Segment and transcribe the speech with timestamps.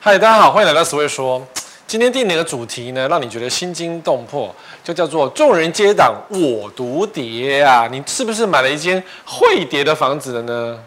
[0.00, 1.44] 嗨，大家好，欢迎来到史威说。
[1.84, 3.08] 今天定哪个主题呢？
[3.08, 4.54] 让你觉得心惊动魄，
[4.84, 7.88] 就叫做“众人皆挡我独跌”啊！
[7.90, 10.78] 你是不是买了一间会跌的房子了呢？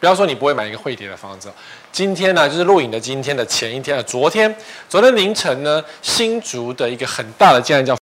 [0.00, 1.52] 不要说你不会买一个会跌的房子。
[1.92, 4.56] 今天呢，就是录影的今天的前一天啊昨天，
[4.88, 7.94] 昨天凌晨呢，新竹的一个很大的建案叫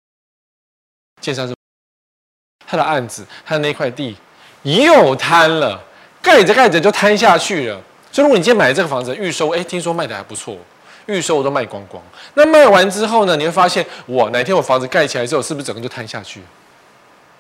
[1.23, 1.55] 建商是
[2.67, 4.15] 他的案子，他的那块地
[4.63, 5.83] 又瘫了，
[6.21, 7.81] 盖着盖着就瘫下去了。
[8.13, 10.57] 所以，如果你今天买的这个房子预售，哎，听说卖的还不错，
[11.07, 12.03] 预售我都卖光光。
[12.35, 16.43] 那卖完之后呢，你会发现，哇，哪天我房子盖起来之后，是不是整个就瘫下去？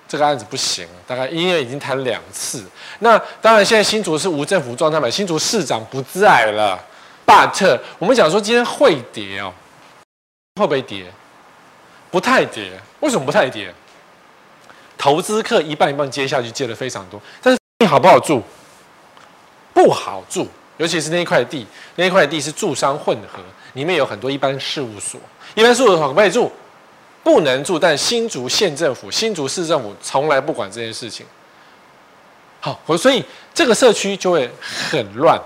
[0.08, 2.64] 这个案子不行，大概因为已经谈两次。
[3.00, 6.82] 那当然，现在新竹是无政府状态嘛，新竹市长不在了。
[7.26, 9.52] But 我们讲说今天会跌哦，
[10.56, 11.06] 会不会跌？
[12.10, 12.72] 不太跌。
[13.00, 13.72] 为什么不太跌？
[14.98, 18.42] 投资客一半一半接下去接的非常多，但是好不好住？
[19.72, 20.46] 不好住。
[20.82, 23.38] 尤其是那一块地，那一块地是住商混合，
[23.74, 25.20] 里面有很多一般事务所。
[25.54, 26.50] 一般事务所可以住？
[27.22, 27.78] 不能住。
[27.78, 31.24] 但新竹县政府、新竹市政府从来不管这件事情。
[32.58, 34.50] 好，所以这个社区就会
[34.90, 35.40] 很乱，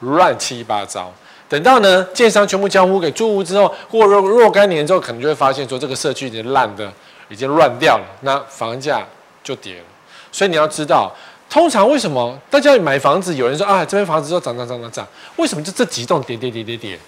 [0.00, 1.12] 乱七八糟。
[1.50, 6.90] 等到呢，建商全部交屋给住屋之后，过若若干年之后，可能就会发现说，这个社区已经烂的，
[7.28, 9.06] 已经乱掉了，那房价
[9.44, 9.84] 就跌了。
[10.32, 11.14] 所以你要知道。
[11.56, 17.00] 通常为什么大家买房子，有人说啊，这边房子都涨涨涨涨涨，为什么就这几栋跌跌跌跌跌？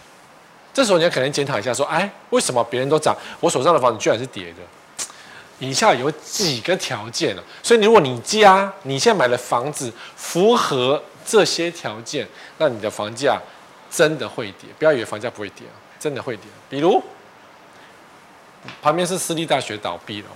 [0.72, 4.62] 这时候你要可能检讨一下，说，哎，为什么别人都涨，我手上的房子居然是跌的？
[5.60, 12.26] 以下有几个条件了，所以如果你家你现在买的房子符合这些条件，
[12.56, 13.38] 那你的房价
[13.91, 14.70] 真的会跌。
[14.78, 16.46] 不要以为房价不会跌啊，真的会跌。
[16.70, 17.02] 比如
[18.80, 20.28] 旁边是私立大学倒闭了。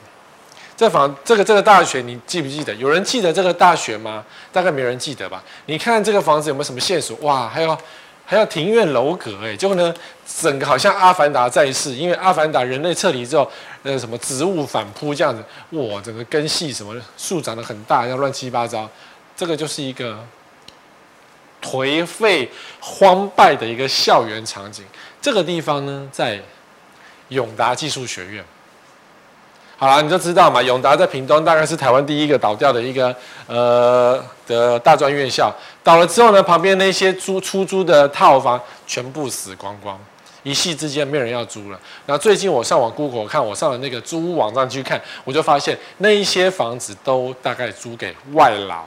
[0.77, 2.75] 这房这个这个大学你记不记得？
[2.75, 4.25] 有人记得这个大学吗？
[4.51, 5.43] 大概没人记得吧。
[5.67, 7.17] 你看这个房子有没有什么线索？
[7.19, 7.77] 哇，还有
[8.25, 9.95] 还有庭院楼阁哎，结果呢，
[10.41, 13.49] 整个好像阿凡达在世，因为阿凡达人类撤离之后，
[13.83, 15.45] 那个什么植物反扑这样子，
[15.77, 18.89] 哇，整个根系什么树长得很大，要乱七八糟。
[19.37, 20.19] 这个就是一个
[21.61, 24.85] 颓废荒败的一个校园场景。
[25.21, 26.41] 这个地方呢，在
[27.29, 28.45] 永达技术学院。
[29.83, 33.13] 好了，你就知道嘛，永达在屏东大概是台湾第一个倒掉的一个
[33.49, 35.53] 呃的大专院校。
[35.83, 39.99] 倒了之后呢，旁边那些租出租的套房全部死光光，
[40.45, 41.81] 一夕之间没人要租了。
[42.07, 48.85] 然后最近我上网 Google 看，我上了那个租屋网站去看，我就发现那一些房子都大概租给外劳。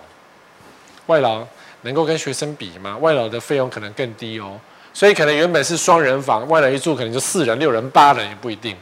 [1.07, 1.45] 外劳
[1.81, 2.95] 能够跟学生比吗？
[3.01, 4.57] 外劳的费用可能更低哦，
[4.93, 8.73] 所以可能原本是双人房，外劳一住可能就四人、六人、八人也不一定，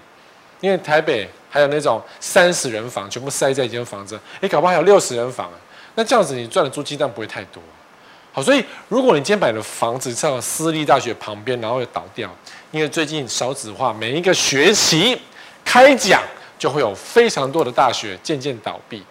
[0.59, 1.27] 因为台北。
[1.53, 5.53] 还有那种三十人房，全部塞在一间房子，哎，搞不好还有六十人房啊。
[5.93, 7.61] 那这样子你赚的租金当然不会太多。
[8.31, 12.27] 好，所以如果你今天买的房子在私立大学旁边，然后又倒掉，
[12.71, 15.15] 因为最近少子化，每一个学期
[15.63, 16.23] 开讲
[16.57, 19.05] 就会有非常多的大学渐渐倒闭。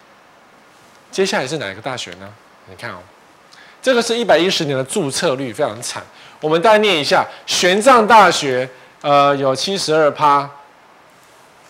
[1.09, 2.29] 接下来是哪一个大学呢？
[2.67, 2.97] 你看哦，
[3.81, 6.03] 这个是一百一十年的注册率非常惨。
[6.41, 10.49] 我们大概念一下，玄奘大学，呃，有七十二趴。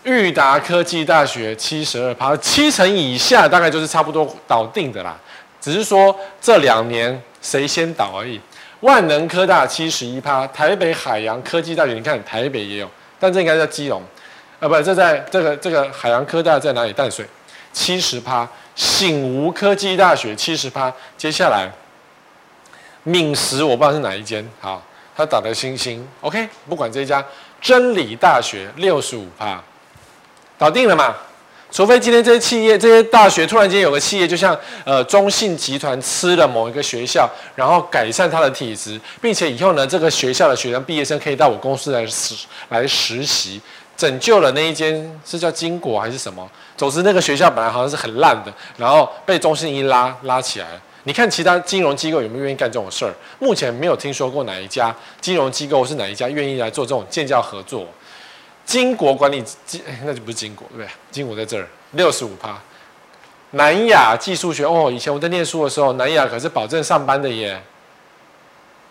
[0.03, 5.17] 裕达科技大学七十二趴，七成以下大概就是差不多倒定的啦，
[5.61, 8.39] 只是说这两年谁先倒而已。
[8.81, 14.03] 万能科大七十一趴，台北海洋科技大学，你看台北也有，但这应该在基隆，
[14.59, 16.91] 啊不，这在这个这个海洋科大在哪里？
[16.91, 17.25] 淡水，
[17.71, 18.47] 七十趴。
[18.75, 21.71] 醒吾科技大学七十趴，接下来
[23.03, 24.81] 敏实我不知道是哪一间，好，
[25.15, 27.23] 他打的星星，OK，不管这一家，
[27.61, 29.63] 真理大学六十五趴。
[30.63, 31.13] 搞定了嘛？
[31.69, 42.33] 除非今天这些企业、这些大学突然间有个企业，就像呃中信集团吃了某一个学校，然后改善它的体质，并且以后呢，这个学校的学生毕业生可以到我公司来实
[42.69, 43.61] 来实习，
[43.97, 46.49] 拯救了那一间是叫金果还是什么？
[46.77, 50.67] 总之那个学校本来好像是很烂的，然后被中信一拉拉起来。
[51.03, 53.13] 你看其他金融机构有没有愿意干这种事儿？
[53.37, 57.85] 目前没有听说过哪一家金融机构是哪一家愿意来做这种建教合作。
[58.65, 59.43] 金国管理，
[60.05, 60.87] 那就不是金国，对不对？
[61.11, 62.57] 金国在这儿，六十五趴。
[63.51, 67.61] 南亚技术学哦，以前我在念书的时候，南亚可是保证上班的耶。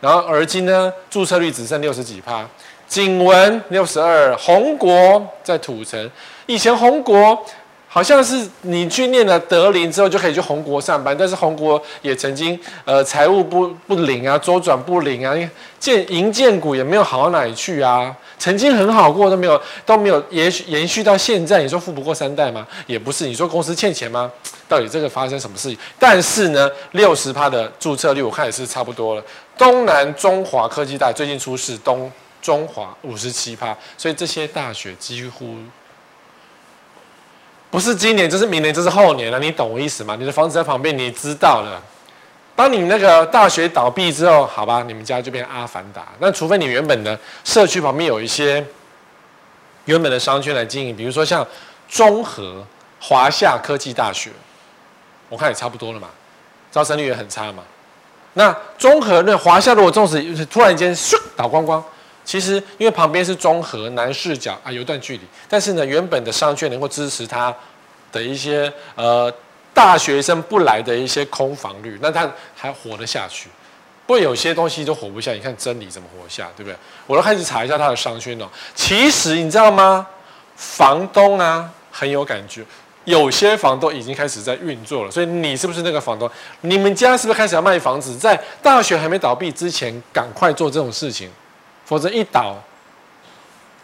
[0.01, 2.47] 然后而今呢，注册率只剩六十几趴。
[2.87, 6.11] 景文六十二，宏国在土城，
[6.47, 7.45] 以前宏国
[7.95, 15.37] 好像是你去念了德林之后就可以去宏国上班，但是宏国也曾经呃财务不不灵啊，周转不灵啊，
[15.79, 22.67] 建银建股也没有好到哪里去啊，曾经很好过都没有都没有延续延续到现在，你说富不过三代吗？
[22.87, 24.33] 也不是，你说公司欠钱吗？
[24.67, 25.77] 到底这个发生什么事情？
[25.99, 29.23] 但是呢，六十趴的注册率我看也是差不多了。
[29.59, 32.11] 东南中华科技大最近出事，东
[32.41, 35.57] 中华五十七趴，所以这些大学几乎。
[37.73, 39.41] 不是今年，就是明年，就是后年了。
[39.41, 40.15] 你懂我意思吗？
[40.19, 41.83] 你的房子在旁边，你知道了。
[42.55, 46.09] 当你那个大学倒闭之后，好吧，你们家就变阿凡达。
[46.19, 48.63] 那除非你原本的社区旁边有一些
[49.87, 51.45] 原本的商圈来经营，比如说像
[51.89, 52.63] 中和
[53.01, 54.31] 华夏科技大学，
[55.31, 56.09] 我看也差不多了嘛，
[56.71, 57.63] 招生率也很差嘛。
[58.35, 61.83] 那中和那华夏如果纵使突然间咻倒光光。
[62.25, 65.23] 其实，因为旁边是中和南势角啊，有一段距离。
[65.49, 67.55] 但是呢，原本的商圈能够支持它
[68.13, 69.33] 的一些呃
[69.75, 73.49] 大学生不来的一些空房率，那它还活得下去。
[74.07, 75.33] 不过有些东西都活不下。
[75.33, 76.77] 你看真理怎么活下，对不对？
[77.07, 78.47] 我都开始查一下它的商圈哦。
[78.75, 80.07] 其实你知道吗？
[80.57, 82.63] 房东啊很有感觉，
[83.05, 85.11] 有些房东已经开始在运作了。
[85.11, 86.31] 所以你是不是那个房东？
[86.61, 88.17] 你们家是不是开始要卖房子？
[88.17, 91.31] 在大学还没倒闭之前，赶快做这种事情。
[91.93, 92.57] 否则一倒，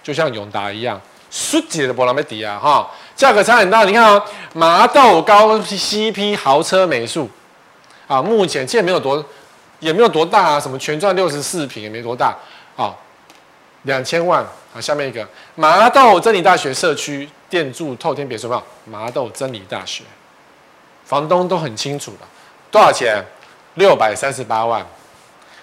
[0.02, 0.98] 就像永达一样，
[1.30, 2.58] 瞬间的波浪没底啊！
[2.58, 3.84] 哈，价格差很大。
[3.84, 4.24] 你看啊、哦，
[4.54, 7.28] 麻豆高 CP 豪车美术
[8.06, 9.22] 啊，目前现在没有多，
[9.80, 10.58] 也没有多大啊。
[10.58, 12.34] 什么全幢六十四坪也没多大
[12.78, 12.96] 啊，
[13.82, 14.42] 两千万
[14.74, 14.80] 啊。
[14.80, 18.62] 下面一个麻豆真理大学社区电住透天别墅，没有？
[18.86, 20.02] 麻豆真理大学，
[21.04, 22.26] 房东都很清楚的，
[22.70, 23.22] 多少钱？
[23.74, 24.86] 六百三十八万。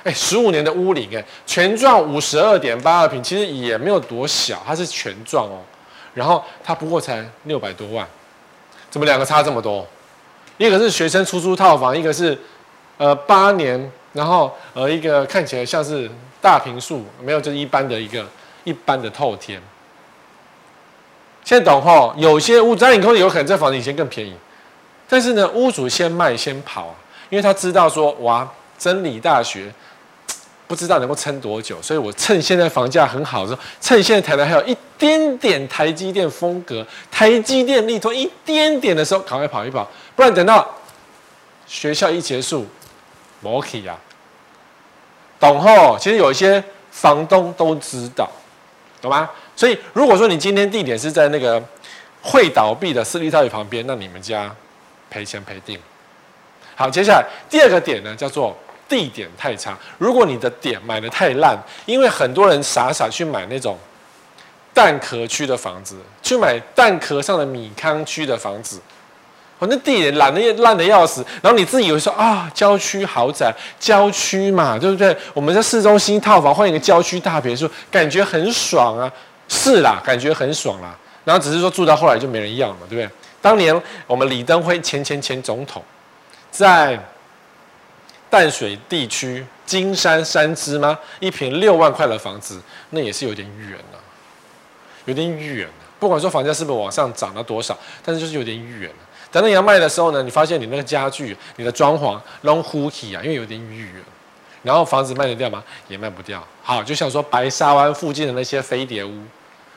[0.05, 5.57] 哎，十五年的屋龄，哎，全幢五十二点八二平，其实也没有多小，它是全幢哦。
[6.13, 8.07] 然后它不过才六百多万，
[8.91, 9.85] 怎么两个差这么多？
[10.57, 12.37] 一个是学生出租套房，一个是
[12.97, 16.07] 呃八年，然后呃一个看起来像是
[16.39, 18.23] 大平数，没有就是一般的一个
[18.63, 19.59] 一般的透天。
[21.43, 22.13] 现在懂吼？
[22.15, 24.35] 有些屋在，你可能有可能这房子以前更便宜，
[25.09, 26.95] 但是呢，屋主先卖先跑，
[27.31, 28.47] 因为他知道说哇，
[28.77, 29.73] 真理大学。
[30.67, 40.67] 不知道能够撑多久，所以我趁现在房价很好的时候，趁现在台湾还有一点点台积电风格、台积电力托一点点的时候，赶快跑一跑，不然等到
[41.67, 42.65] 学校一结束，
[43.41, 43.95] 没去呀。
[45.39, 45.97] 懂吼？
[45.99, 48.27] 其实有一些房东都知道，
[49.01, 49.29] 懂吗？
[49.55, 51.63] 所以如果说你今天地点是在那个
[52.21, 54.53] 会倒闭的私立大学旁边，那你们家
[55.09, 55.79] 赔钱赔定。
[56.75, 58.57] 好，接下来第二个点呢，叫做。
[58.87, 63.75] 地点太差，如果你的点买得太烂，因为很多人傻傻去买那种
[64.73, 68.79] 蛋壳区的房子，去买蛋壳上的米糠区的房子，
[69.59, 71.25] 反正地点烂的烂的要死。
[71.41, 75.17] 然后你自己以为说啊，郊区豪宅，郊区嘛，对不对？
[75.33, 79.11] 我们在市中心套房换一个郊区大别墅，感觉很爽啊，
[79.47, 80.95] 是啦，感觉很爽啦。
[81.23, 83.09] 然后只是说住到后来就没人要了嘛，对不对？
[83.41, 85.83] 当年我们李登辉前前前总统
[86.51, 86.99] 在。
[88.35, 90.99] 淡水地区金山三芝吗？
[91.21, 93.99] 一平六万块的房子，那也是有点远了，
[95.05, 95.73] 有点远了。
[95.97, 98.95] 不管说房价是不是往上涨了多少，但是就是有点远了。
[99.31, 103.87] 等到你要卖的时候呢，你发现你那个家具、你的装潢拢呼起啊，因为有点远。
[104.63, 105.63] 然后房子卖得掉吗？
[105.87, 106.45] 也卖不掉。
[106.61, 109.13] 好，就像说白沙湾附近的那些飞碟屋，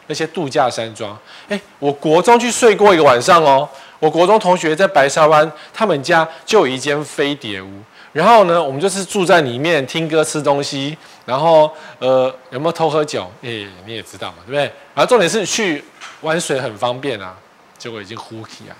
[0.08, 1.16] 那些度假山庄。
[1.48, 3.68] 哎，我国中去睡过一个晚上哦。
[4.00, 7.68] 我国中同学在白沙湾，他们家就有一间飞碟屋。
[8.12, 13.30] 然后呢，我们就是住在里面听歌、吃东西，然后呃，有没有偷喝酒？
[13.42, 14.62] 诶，你也知道嘛，对不对？
[14.94, 15.84] 然后重点是去
[16.22, 17.36] 玩水很方便啊，
[17.76, 18.74] 结果已经呼起啊，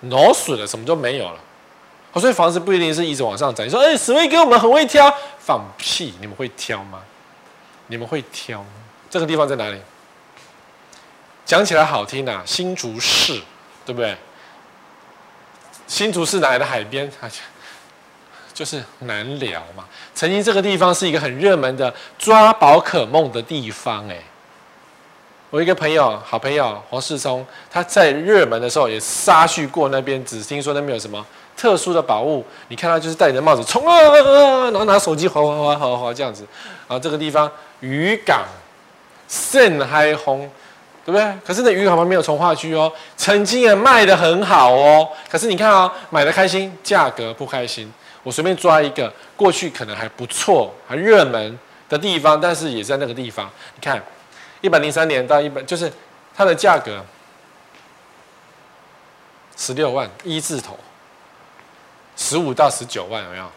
[0.00, 1.38] 脑损了，什么都没有了。
[2.20, 3.64] 所以房子不一定是一直往上涨。
[3.66, 6.12] 你说，哎，史威哥我们很会挑，放屁！
[6.20, 7.00] 你们会挑吗？
[7.86, 8.68] 你们会挑吗？
[9.08, 9.80] 这个地方在哪里？
[11.46, 13.40] 讲起来好听啊，新竹市，
[13.86, 14.14] 对不对？
[15.86, 17.10] 新竹市哪来的海边？
[18.54, 24.16] 就是南寮嘛，曾经这个地方是一个很热门的抓宝可梦的地方哎。
[25.50, 31.22] 我一个朋友，好朋友黄世聪，他在热门的时候也杀去过那边，只听说那边有什么
[31.54, 32.42] 特殊的宝物。
[32.68, 36.46] 你看他就是戴着帽子冲啊啊啊，然后拿手机滑滑滑滑滑这样子。
[36.88, 38.44] 然后这个地方渔港
[39.28, 40.50] 甚嗨轰，
[41.04, 41.32] 对不对？
[41.44, 45.06] 可是那渔港旁边没有重划区哦，曾经也卖得很好哦。
[45.30, 47.92] 可是你看啊、哦，买的开心，价格不开心。
[48.22, 53.50] 我随便抓一个过去可能还不错、还热门的地方，但是也在那个地方。
[53.74, 54.02] 你看，
[54.60, 55.92] 一百零三年到一百，就是
[56.34, 57.04] 它的价格
[59.56, 60.78] 十六万一字头，
[62.16, 63.50] 十五到十九万有没有？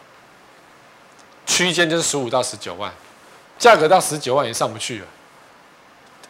[1.46, 2.92] 区间就是十五到十九万，
[3.56, 5.06] 价格到十九万也上不去了。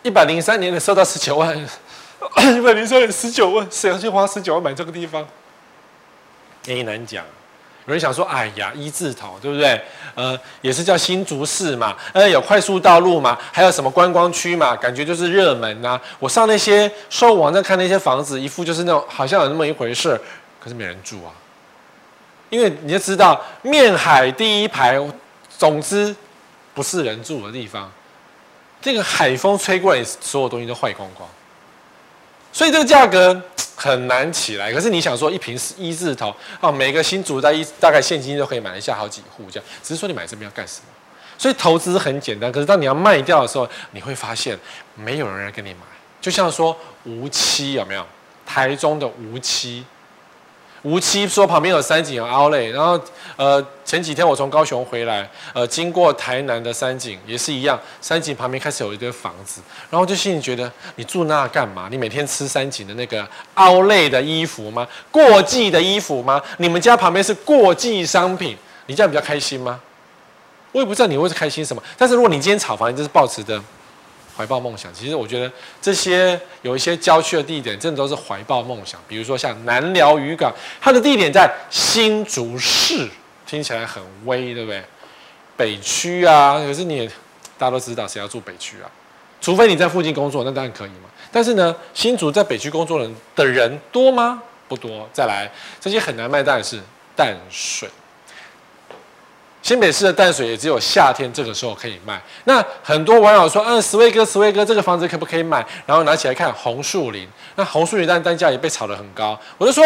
[0.03, 5.27] 一百零三年的时候到十九万，一百零三年十九万，谁要去花十九万买这个地方？
[6.67, 7.25] 也难讲。
[7.87, 9.81] 有人想说，哎呀，一字头，对不对？
[10.17, 20.21] 呃，也是叫新竹市嘛，呃，有快速道路嘛，还有什么观光区嘛，感觉就是热门呐、我上那些售网站看那些房子，一副就是那种好像有那么一回事，
[20.61, 21.31] 可是没人住啊。
[22.51, 25.01] 因为你就知道，面海第一排，
[25.57, 26.15] 总之
[26.75, 27.89] 不是人住的地方，
[28.83, 31.29] 这个海风吹过来，所有东西都坏光光。
[32.53, 33.41] 所以这个价格。
[33.77, 40.87] 很难起来，可是你想说一瓶是一字头啊，每个新主在一大概现金都可以买一下好几户这样，只是说你买这边要干什么？
[41.39, 44.59] 所以投资很简单，可是当你要卖掉的时候，你会发现
[44.95, 45.81] 没有人来跟你买。
[46.21, 48.05] 就像说无期有没有？
[48.47, 49.85] 台中的无期。
[50.87, 52.99] 无期说旁边有三井有 Outlet，然后
[53.35, 61.89] 呃前几天我从高雄回来，呃经过台南的三井也是一样，三井旁边开始有一堆房子，然后就心里觉得你住那干嘛？
[61.91, 64.87] 你每天吃三井的那个 Outlet 的衣服吗？
[65.11, 66.41] 过季的衣服吗？
[66.59, 69.81] 你们家旁边是过季商品，你这样比较开心吗？
[70.71, 73.61] 我也不知道你会开心什么，但是如果你今天炒房，你就是抱持的。
[74.37, 75.51] 怀抱梦想，其实我觉得
[75.81, 79.01] 这些有一些郊区的地点，真的都是怀抱梦想。
[79.09, 83.09] 比如说像南寮渔港，它的地点在新竹市，
[83.47, 84.83] 听起来很威，对不对？
[85.57, 87.07] 北区啊，可是你也
[87.57, 88.91] 大家都知道，谁要住北区啊？
[89.41, 91.09] 除非你在附近工作，那当然可以嘛。
[91.33, 94.43] 但是呢，新竹在北区工作人的人多吗？
[94.69, 95.09] 不多。
[95.13, 95.51] 再来，
[95.81, 96.79] 这些很难卖，当然是
[97.15, 97.89] 淡水。
[99.67, 102.23] 新北市的淡水也只有夏天这个时候可以卖。
[102.45, 109.37] 那很多网友说：“嗯，史威哥，史威哥，这个房子可不可以买？”然后拿起来看红树林，那红树林但单价也被炒得很高。
[109.59, 109.85] 我就说：“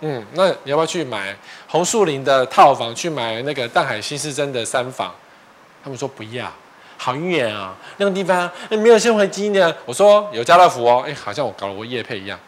[0.00, 2.94] 嗯，那你要不要去买红树林的套房？
[2.94, 5.14] 去买那个淡海新市镇的三房？”
[5.84, 6.50] 他们说：“不要，
[6.96, 12.40] 好远啊，那个地方没有生活机能。”我说：“有家乐福哦。”哎，好像我搞了我业配一样。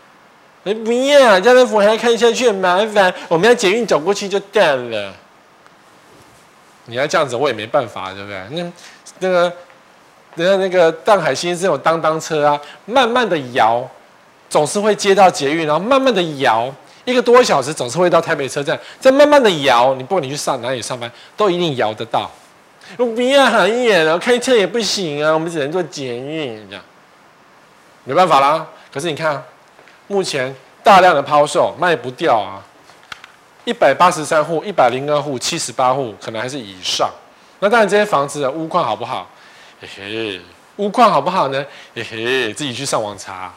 [0.64, 5.12] 哎，不要，家乐福还要看下去很麻烦，我们要捷运走过去就到了。
[6.90, 8.38] 你要这样子，我也没办法，对不对？
[8.50, 8.72] 那
[9.20, 9.52] 那个，
[10.34, 13.88] 人家那个淡海新这种当当车啊，慢慢的摇，
[14.48, 16.68] 总是会接到捷运，然后慢慢的摇，
[17.04, 19.94] 一个多小时总是会到台北车站，再慢慢的摇。
[19.94, 22.28] 你不管你去上哪里上班，都一定摇得到。
[22.96, 26.84] 我不要很远了，开车也不行啊，我们只能坐捷运这样，
[28.02, 28.66] 没办法啦。
[28.92, 29.40] 可是你看，
[30.08, 32.60] 目前大量的抛售卖不掉啊。
[33.70, 37.08] 一百八十三户，一百零二户，七十八户，可能还是以上。
[37.60, 39.30] 那当然，这些房子的屋况好不好？
[39.80, 40.40] 嘿嘿，
[40.74, 41.64] 屋况好不好呢？
[41.94, 43.54] 嘿嘿，自己去上网查。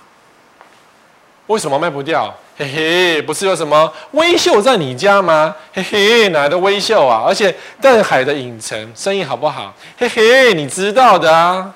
[1.47, 2.31] 为什么卖不掉？
[2.55, 5.55] 嘿嘿，不是有什么微秀在你家吗？
[5.73, 7.23] 嘿嘿，哪来的微秀啊？
[7.25, 9.73] 而且淡海的影城生意好不好？
[9.97, 11.73] 嘿嘿，你知道的啊。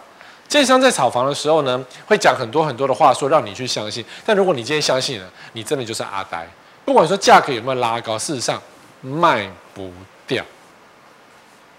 [0.47, 4.05] 建商在炒房的时候呢，会讲很多很多的话，说让你去相信。
[4.23, 6.47] 但如果你今天相信了，你真的就是阿呆。
[6.87, 8.61] 不管说价格有没有拉高，事实上
[9.01, 9.91] 卖不
[10.25, 10.41] 掉。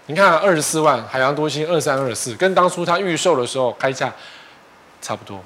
[0.05, 4.13] 你看二十四万，海洋多心二三二四，跟当初他预售的时候开价
[5.01, 5.43] 差不多，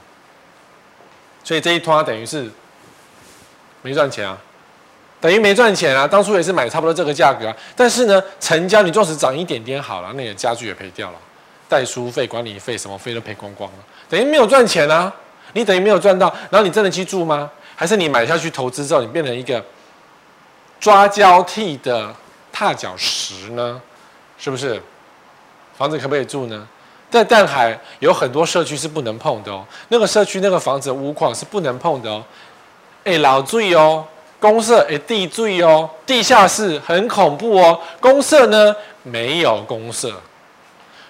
[1.46, 2.52] 所以这一摊等于是
[3.82, 4.38] 没赚钱啊，
[5.22, 6.06] 等于没赚钱啊。
[6.06, 11.18] 当初也是买差不多这个价格啊，但是呢，成交你纵使涨一点点好了，那你的家具也赔掉了，
[11.70, 13.78] 代书费、管理费什么费都赔光光了，
[14.10, 15.14] 等于没有赚钱啊。
[15.54, 17.50] 你等于没有赚到，然后你真的去住吗？
[17.84, 19.62] 还是你买下去投资之后，你变成一个
[20.80, 22.16] 抓交替的
[22.50, 23.82] 踏脚石呢？
[24.38, 24.82] 是不是？
[25.78, 26.66] 房子可不可以住呢？
[27.12, 29.66] 在淡海有很多社区是不能碰的哦。
[29.90, 32.24] 那个社区那个房子屋况是不能碰的哦。
[33.04, 34.06] 哎，老醉哦，
[34.40, 37.78] 公社哎地醉哦，地下室很恐怖哦。
[38.00, 40.10] 公社呢没有公社，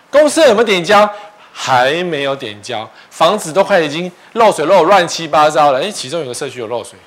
[0.09, 1.07] 公社有没有点胶？
[1.55, 5.79] 还没有点交，房子都快已经漏水漏乱七八糟了。
[5.79, 6.97] 哎，其中有个社区有漏水，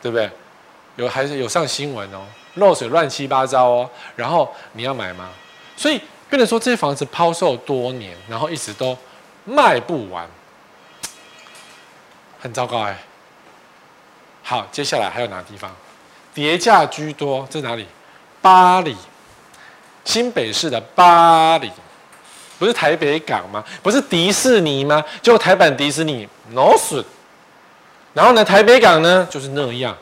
[0.00, 0.30] 对不对？
[0.96, 2.20] 有还是有上新闻哦，
[2.54, 3.90] 漏水乱七八糟哦。
[4.14, 5.28] 然后你要买吗？
[5.76, 6.00] 所以
[6.30, 8.96] 变成说这些房子抛售多年，然后一直都
[9.44, 10.26] 卖不完，
[12.40, 12.96] 很糟糕哎。
[14.42, 15.74] 好，接下来还有哪个地方？
[16.32, 17.86] 跌价居多，在哪里？
[18.40, 18.96] 八里，
[20.04, 21.70] 新北市的八里。
[22.58, 23.62] 不是台北港吗？
[23.82, 25.02] 不是迪士尼吗？
[25.22, 27.04] 就台版迪士尼，no 损。
[28.12, 29.96] 然后呢，台北港呢就是那样。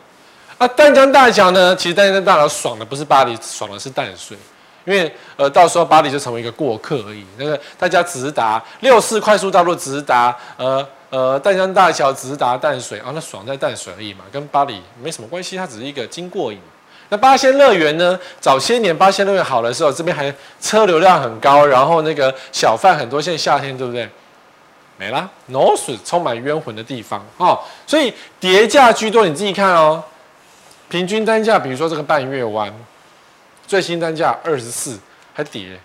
[0.58, 4.36] 啊，淡江大桥呢，其实淡江大桥爽的不是巴黎，爽的是淡水。
[4.86, 7.26] 因为呃，到时候巴黎就成为一个过客而已。
[7.36, 16.58] 那个大家直达六四快速道路直达，呃呃，淡江大桥直达淡水啊，那爽在淡水而已嘛，跟巴黎没什么关系，它只是一个经过而已。
[17.08, 18.18] 那八仙乐园呢？
[18.40, 23.22] 早些年八仙乐园好的时候，这边还车流量很高，然后那个小贩很多。
[23.22, 24.08] 现在夏天对不对？
[24.98, 27.60] 没啦，浊水充满冤魂的地方哦。
[27.86, 30.02] 所以跌价居多，你自己看哦。
[30.88, 32.72] 平均单价，比如说这个半月湾，
[33.66, 34.98] 最新单价二十四，
[35.32, 35.78] 还跌，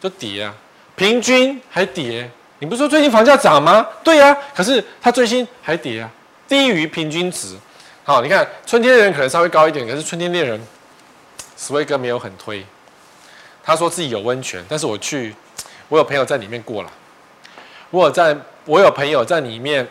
[0.00, 0.54] 就跌啊。
[0.96, 3.86] 平均还跌，你不是说最近房价涨吗？
[4.02, 6.10] 对呀、啊，可是它最新还跌啊，
[6.48, 7.56] 低于平均值。
[8.06, 10.60] 好，你看春天恋人可能稍微高一点，可是春天猎人，
[11.56, 12.62] 史威哥没有很推。
[13.62, 15.34] 他说自己有温泉，但是我去，
[15.88, 16.92] 我有朋友在里面过了。
[17.88, 19.88] 我有在，我有朋友在里面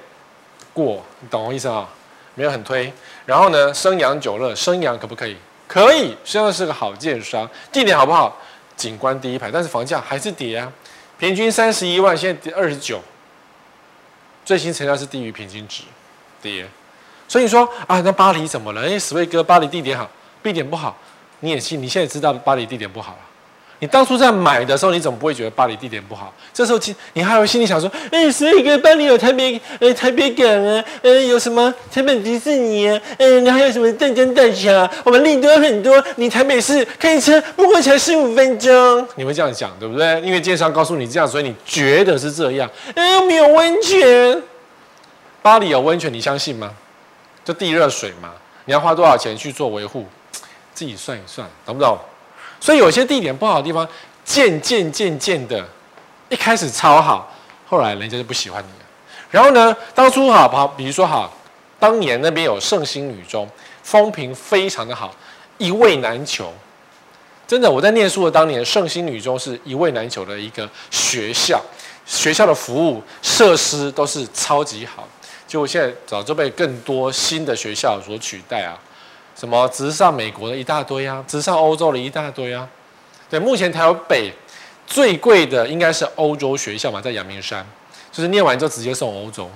[0.74, 1.90] 过，你懂我意思啊？
[2.36, 2.94] 没有很推。
[3.26, 5.36] 然后呢，生阳久乐，生阳可不可以？
[5.68, 8.38] 可以，生阳是个好建商，地点好不好？
[8.78, 10.72] 景观第一排，但是房价还是跌啊，
[11.18, 13.02] 平均三十一万，现在跌二十九，
[14.46, 15.82] 最新成交是低于平均值，
[16.40, 16.68] 跌。
[17.34, 18.82] 所以说啊，那巴黎怎么了？
[18.84, 20.08] 哎，史威哥，巴黎地点好，
[20.44, 20.96] 地点不好，
[21.40, 21.82] 你也信？
[21.82, 23.18] 你现在知道巴黎地点不好了。
[23.80, 26.32] 你当初在买的时候，你怎么不会觉得巴黎地点不好？
[26.54, 26.80] 这时候，
[27.14, 36.04] 你还会心里想说，哎，史威哥，巴黎有台北，呃，台北港啊，呃，有什么台北迪士尼啊，嗯，还有什么淡江大桥，我们利多很多。
[36.18, 40.22] 你台北市开车不过才十五分钟，你会这样讲，对不对？
[40.22, 42.70] 因为建商告诉你这样，所以你觉得是这样。
[42.94, 44.40] 哎，没有温泉，
[45.42, 46.72] 巴黎有温泉，你相信吗？
[47.44, 48.32] 就地热水嘛，
[48.66, 50.06] 你要花多少钱去做维护？
[50.74, 51.98] 自己算一算，懂不懂？
[52.60, 53.88] 所以有些地点不好的地方，
[54.26, 55.64] 渐渐渐渐的，
[56.30, 57.32] 一开始超好，
[57.68, 58.86] 后来人家就不喜欢你了。
[59.30, 61.30] 然后呢，当初好好，比如说哈，
[61.80, 63.48] 当年那边有圣心女中，
[63.84, 65.14] 风评非常的好，
[65.58, 66.54] 一位难求。
[67.46, 71.62] 真的，我在念书的当年，圣心女中是一位难求的一个学校，
[72.06, 75.08] 学校的服务设施都是超级好。
[75.54, 78.76] 就现在早就被更多新的学校所取代啊，
[79.36, 82.68] 什么直上美国的一大堆啊，直上欧洲的一大堆啊。
[83.30, 84.34] 对，目前台北
[84.88, 87.64] 最贵的应该是欧洲学校嘛，在阳明山，
[88.12, 89.48] 就是念完就直接送欧洲。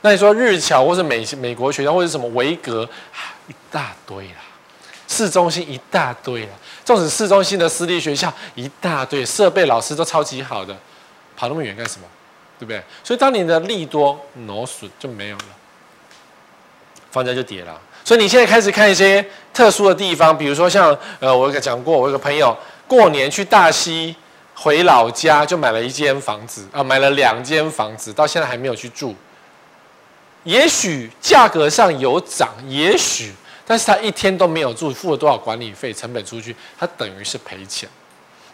[0.00, 2.88] 那你说日侨或是美美国学校或者什么维格，
[3.46, 4.40] 一大堆啦，
[5.06, 6.52] 市中心一大堆啦，
[6.86, 10.74] 纵使市中心的私立学校一大堆，设备老师都超级好的，
[11.36, 12.06] 跑那么远干什么？
[12.58, 12.82] 对不对？
[13.02, 15.44] 所以当你的利多挪损就没有了，
[17.10, 17.80] 房价就跌了。
[18.04, 24.14] 所以你现在开始看一些特殊的地方，比如说像呃，我有讲过，我有个朋友过年去大溪
[24.54, 29.14] 回老家，就买了一间房子啊，买了两间房子，到现在还没有去住。
[30.44, 33.32] 也许价格上有涨，也许，
[33.66, 37.88] 但是他一天都没有住，付了多少管理费成本出去，他等于是赔钱。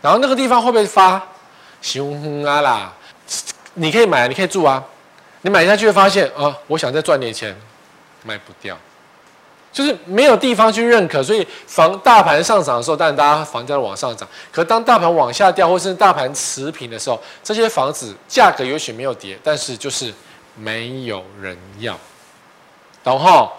[0.00, 1.20] 然后那个地方会不会发？
[1.82, 2.92] 凶啊啦！
[3.74, 4.82] 你可以买，你可以住啊。
[5.42, 7.56] 你买下去会发现啊，我想再赚点钱，
[8.24, 8.76] 卖不掉，
[9.72, 11.22] 就是没有地方去认可。
[11.22, 14.28] 所以房大盘上涨的时候，当然大家房价往上涨。
[14.52, 20.12] 可当大盘往下掉，或是大盘持平的时候，这些房子价格也许没有跌，但是就是
[20.56, 21.98] 没有人要，
[23.02, 23.50] 懂后？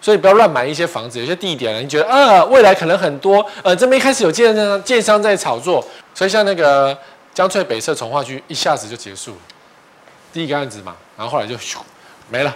[0.00, 5.84] 所以不要乱买一些房子，有些地点呢，你觉得啊，未来可能很多，呃，这边开始有建商建商在炒作，
[6.14, 6.96] 所以像那个。
[7.32, 9.38] 江翠北侧重化区一下子就结束了，
[10.32, 11.78] 第一个案子嘛，然后后来就咻
[12.28, 12.54] 没了，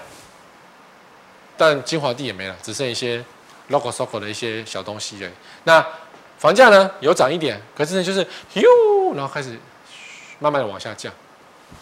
[1.57, 3.25] 但金华地也没了，只剩一些
[3.71, 5.33] local SOHO 的一些小东西而已。
[5.63, 5.85] 那
[6.39, 9.59] 房价呢有涨一点，可是呢就是咻，然后开始
[10.41, 11.13] 慢慢的往下降，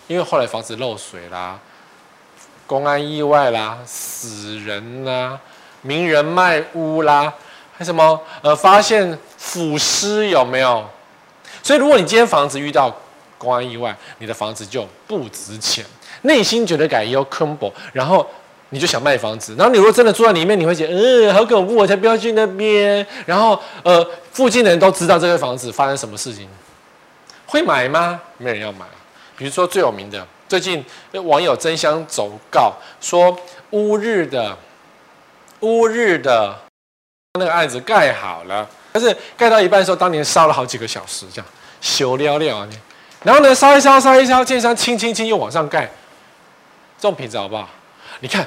[0.07, 1.59] 因为后来房子漏水啦，
[2.67, 5.41] 公安意外啦，死人啦，
[5.81, 7.33] 名人卖屋啦，
[7.77, 10.89] 还什么呃发现腐尸有没有？
[11.63, 12.95] 所以，如果你今天房子遇到
[13.39, 15.85] 公安意外，你的房子就不值钱，
[16.23, 18.27] 内心觉得改又恐怖，然后
[18.71, 19.55] 你就想卖房子。
[19.57, 23.07] 然后你如果真的住在里面，你会觉得，嗯、好恐怖，我才不要去那边。
[23.27, 26.49] 然后，呃，附近的人都知道这个房子发生什么事情，
[27.47, 28.21] 会买吗？
[28.39, 28.87] 没人要买。
[29.37, 30.85] 比如说最有名的，最近
[31.25, 33.37] 网友争相走告说
[33.71, 34.57] 乌日的
[35.61, 36.57] 乌日的
[37.39, 38.69] 那个案子盖好了。
[38.93, 41.47] 但是盖到一半的时候，当年烧了好几个小时，这样
[41.81, 42.69] 修了了啊，
[43.25, 45.87] 然后呢，烧一烧，烧一烧，建商清清清又往上盖，
[46.99, 47.69] 这种品质好不好？
[48.21, 48.47] 你看，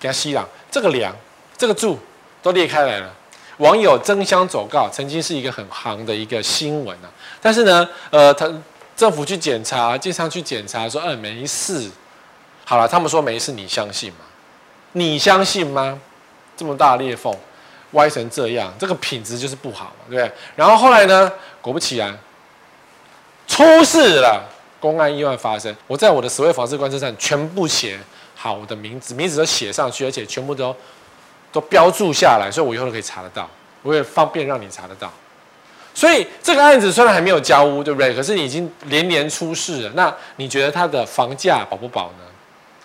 [0.00, 1.14] 给他吸了，这个梁、
[1.56, 1.98] 这个柱
[2.42, 3.12] 都裂开来了。
[3.58, 7.10] 网友争相走告，曾经是一个很行的一个新闻啊。
[7.40, 8.50] 但是呢，呃，他
[8.96, 11.90] 政府去检查，建商去检查，说，嗯，没事。
[12.64, 14.18] 好了，他们说没事，你相信吗？
[14.92, 16.00] 你相信吗？
[16.56, 17.32] 这么大裂缝。
[17.94, 20.32] 歪成这样，这个品质就是不好嘛，对不对？
[20.54, 22.16] 然后后来呢，果不其然，
[23.48, 24.44] 出事了，
[24.78, 25.74] 公安意外发生。
[25.86, 27.98] 我在我的十位房市观测站全部写
[28.36, 30.74] 好我的名字，名字都写上去，而且全部都
[31.50, 33.48] 都标注下来，所以我以后都可以查得到，
[33.82, 35.10] 我也方便让你查得到。
[35.94, 38.12] 所以这个案子虽然还没有交屋，对不对？
[38.12, 39.92] 可是你已经连连出事了。
[39.94, 42.24] 那你觉得它的房价保不保呢？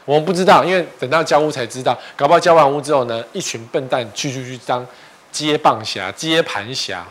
[0.10, 1.95] 我们不知道，因为等到交屋才知道。
[2.15, 4.84] 搞不好交完屋之后呢，一群笨蛋去去去当
[5.32, 7.06] 接棒侠、接盘侠。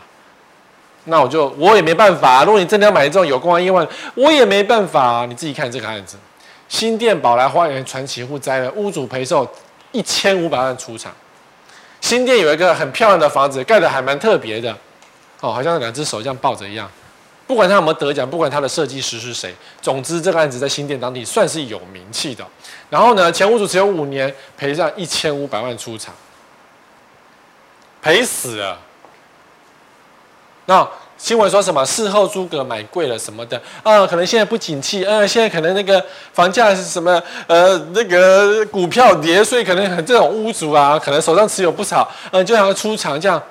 [1.05, 2.43] 那我就我也没办法。
[2.43, 5.25] 如果你真的要买这种有公安意外，我也没办法。
[5.25, 6.17] 你自己看这个案子，
[6.67, 9.49] 新店宝来花园传奇户栽了，屋主赔售
[9.93, 11.13] 一千五百万出场。
[12.01, 14.71] 新店有一个很漂亮的房子，盖得还蛮特别的，
[15.39, 16.91] 哦，好像两只手这样抱着一样。
[17.49, 22.45] 不管他有没有得奖，不管他的设计师是谁，总之这个案子在新店当地算是有名气的。
[22.91, 26.13] 然后呢，前屋主只有五年，赔上一千五百万出场，
[28.03, 28.77] 赔死了。
[30.67, 31.83] 那新闻说什么？
[31.83, 34.05] 事后诸葛买贵了什么的啊？
[34.05, 37.19] 可能现在不景气，呃、啊，现在可能那个房价是什么？
[37.47, 43.41] 呃，那个股票跌，所以可能很这种屋主啊，可能手上持有不少，嗯、啊，就想要出场这样。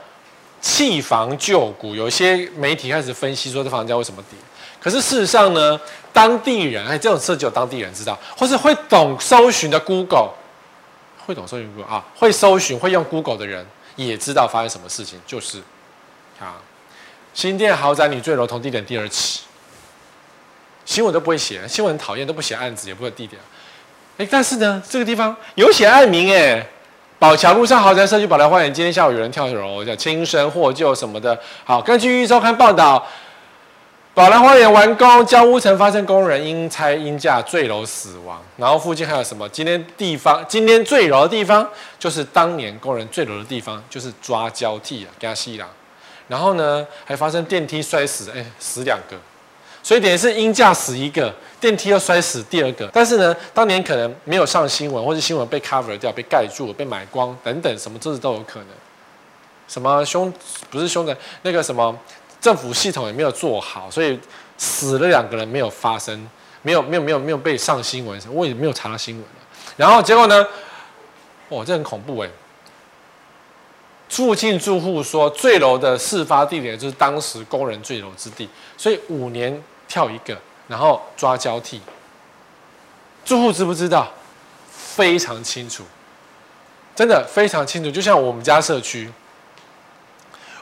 [0.60, 4.38] 弃房救股，有些媒体开始分析说这房价为什么跌？
[4.80, 5.80] 可是事实上呢，
[6.12, 10.30] 当地人哎，这种事只有当地人知道，或是会懂搜寻的 Google，
[11.26, 13.66] 会懂搜寻 Google 啊，会搜寻会用 Google 的人
[13.96, 15.58] 也知道发生什么事情，就是
[16.40, 16.56] 啊，
[17.34, 19.40] 新店豪宅女坠楼同地点第二起，
[20.84, 23.40] 新闻都不会写，新闻很讨厌都不写案子，也不会地点，
[24.18, 26.66] 哎，但是呢，这个地方有写案名哎。
[27.18, 31.36] 宝桥路上豪宅社区宝来花园，今天下午有人跳楼，叫轻生获救什么的。
[31.64, 33.04] 好，根据《壹周刊》报道，
[34.14, 38.40] 宝来花园完工，交屋层发生工人因拆因架坠楼死亡。
[38.56, 39.48] 然后附近还有什么？
[39.48, 45.66] 今天地方，今天坠楼的地方就是当年工人坠楼的地方，就是抓交替啊，加西啦。
[46.28, 49.16] 然后呢，还发生电梯摔死，哎，死两个。
[49.82, 52.88] 所以等于是鹰架死一个，电梯又摔死第二个。
[52.92, 58.68] 但是呢，当年可能没有上新闻，或者新闻被 cover 掉、被盖住、被买光等等，什么这都有可能。
[59.66, 60.32] 什么凶
[60.70, 61.96] 不是凶的，那个什么
[62.40, 64.18] 政府系统也没有做好，所以
[64.56, 66.28] 死了两个人没有发生，
[66.62, 69.24] 没有没有没有没有被上新闻，我也没有查到新闻。
[69.76, 70.46] 然后结果呢？
[71.50, 72.28] 哇，这很恐怖哎！
[74.08, 81.80] 附近住户说，坠楼的事发地点就是当时工人坠楼之地，所以五年跳一个，然后抓交替。
[83.24, 84.10] 住户知不知道？
[84.70, 85.84] 非常清楚，
[86.96, 87.90] 真的非常清楚。
[87.90, 89.08] 就像我们家社区，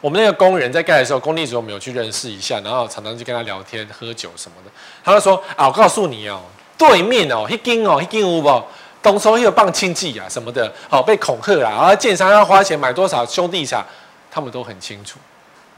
[0.00, 4.70] 我们那个工人在盖的时候，工地主我们有去认识一下，然后常常去跟他聊天、喝酒什么的。
[5.02, 6.42] 他就说：“啊，我告诉你哦，
[6.76, 8.42] 对面哦，一间哦，一间有无？”
[9.07, 13.87] 东收有棒亲戚啊什么的，好被恐吓啦，然后建商要花钱买多少兄弟茶，
[14.29, 15.16] 他们都很清楚。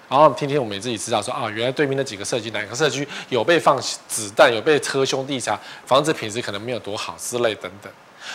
[0.08, 7.92] 然后天天我们也自己知道说啊，原来对面那几个社区哪个社区有被放子弹，有被车兄弟茶，房子品质可能没有多好之类等等。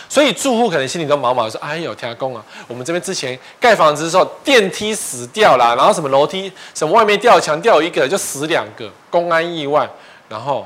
[0.08, 9.88] 所以住户可能心里都毛毛说，哎呦天公啊，我们这边之前盖房子的时候电梯死掉了，然后什么楼梯什么外面掉墙掉一个就死两个，公安意外，
[10.28, 10.64] 然后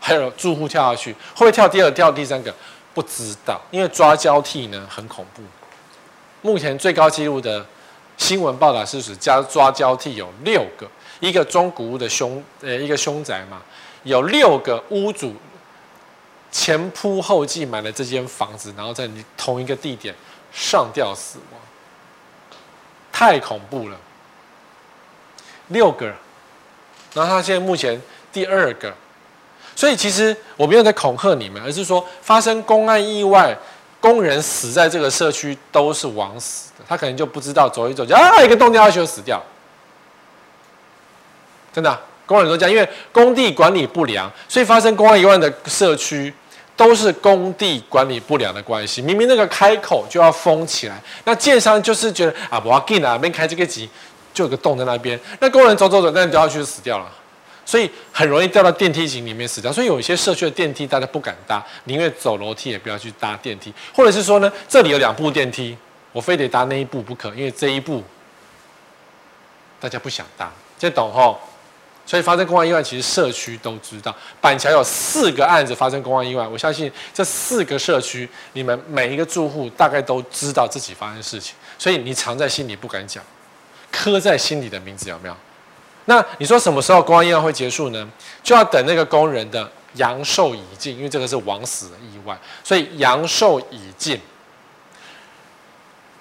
[0.00, 2.52] 还有住户跳下去，会不会跳第二跳第三个？
[2.94, 5.42] 不知道，因为抓交替呢很恐怖。
[6.42, 7.64] 目前最高纪录的
[8.16, 10.86] 新闻报道是指加抓交替有六个，
[11.20, 13.62] 一个中古屋的凶呃一个凶宅嘛，
[14.02, 15.34] 有六个屋主
[16.50, 20.14] 前仆后继买了这间房子，然后在同一个地点
[20.52, 21.60] 上吊死亡，
[23.10, 23.96] 太恐怖了。
[25.68, 26.06] 六个，
[27.14, 28.00] 然后他现在目前
[28.32, 28.94] 第二个。
[29.82, 33.52] 所以其实我没有在恐吓你们，而是说发生公安意外，
[34.00, 39.42] 工人死在这个社区都是枉死的，他可能就不知道走一走就啊一个洞掉下去就死掉，
[41.72, 46.32] 真的、工人都这样，因为工地管理不良，所以发生公安意外的社区
[46.76, 49.02] 都是工地管理不良的关系。
[49.02, 53.90] 明明那个开口就要封起来，那建商就是觉得啊不要紧啊，没开这个机，
[54.32, 57.10] 就有个洞在那边，那工人走走走，那你掉下去就死掉了。
[57.64, 59.72] 所以很容易掉到电梯井里面死掉。
[59.72, 63.72] 所以有一些社区的电梯大家不敢搭，宁愿走楼梯也不要去搭电梯。
[63.94, 65.76] 或者是说呢，这里有两部电梯，
[66.12, 68.02] 我非得搭那一部不可，因为这一部
[69.80, 71.38] 大家不想搭，这懂吼？
[72.04, 74.14] 所以发生公安意外，其实社区都知道。
[74.40, 83.22] 板桥有四个案子发生公安意外，我相信这四个社区，你们每一个住户大概都知道自己发生事情，所以你藏在心里不敢讲，
[83.92, 85.36] 刻在心里的名字有没有？
[86.06, 88.08] 那你说什么时候公安意外会结束呢？
[88.42, 94.20] 就要等那个工人的阳寿已尽，因为这个是枉死的意外，所以阳寿已尽，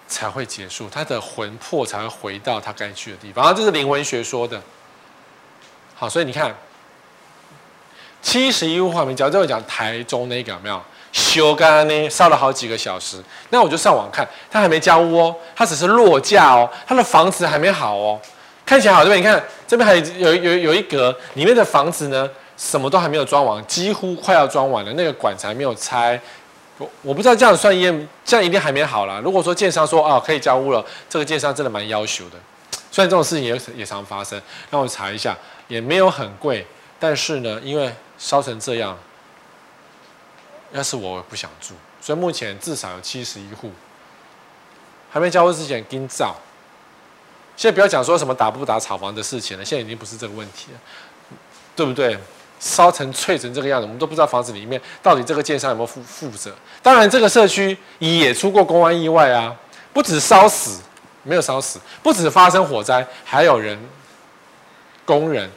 [0.07, 3.43] 才会结束，他的魂魄才会回到他该去的地方。
[3.43, 4.61] 然后这是灵魂学说的。
[5.95, 6.55] 好，所以你看，
[8.21, 12.09] 七十一户画面，假如这个讲台中那个有没有修干呢？
[12.09, 18.19] 烧了好几个小时，那我就上网看，他还没交屋哦，他只是落架哦，他的房子还没好哦，
[18.71, 19.17] 看起来好对不对？
[19.17, 26.17] 你看这边还有有有一格，里面的房子呢，什么都还没有装完，几乎快要装完了，那个管材没有拆。
[26.77, 29.19] 我我不知道这样算验，这样一定还没好啦。
[29.21, 32.37] 如果说建商说啊可以交屋了，这个建商真的蛮要求的。
[32.89, 36.65] 虽然这种事情也也常发生，让我查一下，也没有很贵，
[36.97, 38.97] 但是呢，因为烧成这样，
[40.71, 43.69] 要是我，不想住，所以目前至少有七十一户
[45.11, 46.33] 还没交屋之前跟造。
[47.55, 50.79] 现在不要讲说什么打不打炒房的事情了，现在已经不是这个问题了，
[51.75, 52.17] 对不对？
[52.59, 56.53] 烧成脆成这个样子，我们都不知道房子里面到底这个建商有没有负负责。
[56.83, 59.55] 当然，这个社区也出过公安意外啊，
[59.91, 60.79] 不止烧死，
[61.23, 63.75] 没有烧死，不止发生火灾，还有人
[65.05, 65.49] 工人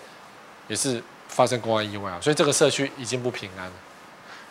[0.67, 2.19] 也是发生公安意外啊。
[2.23, 3.73] 所以这个社区已经不平安了。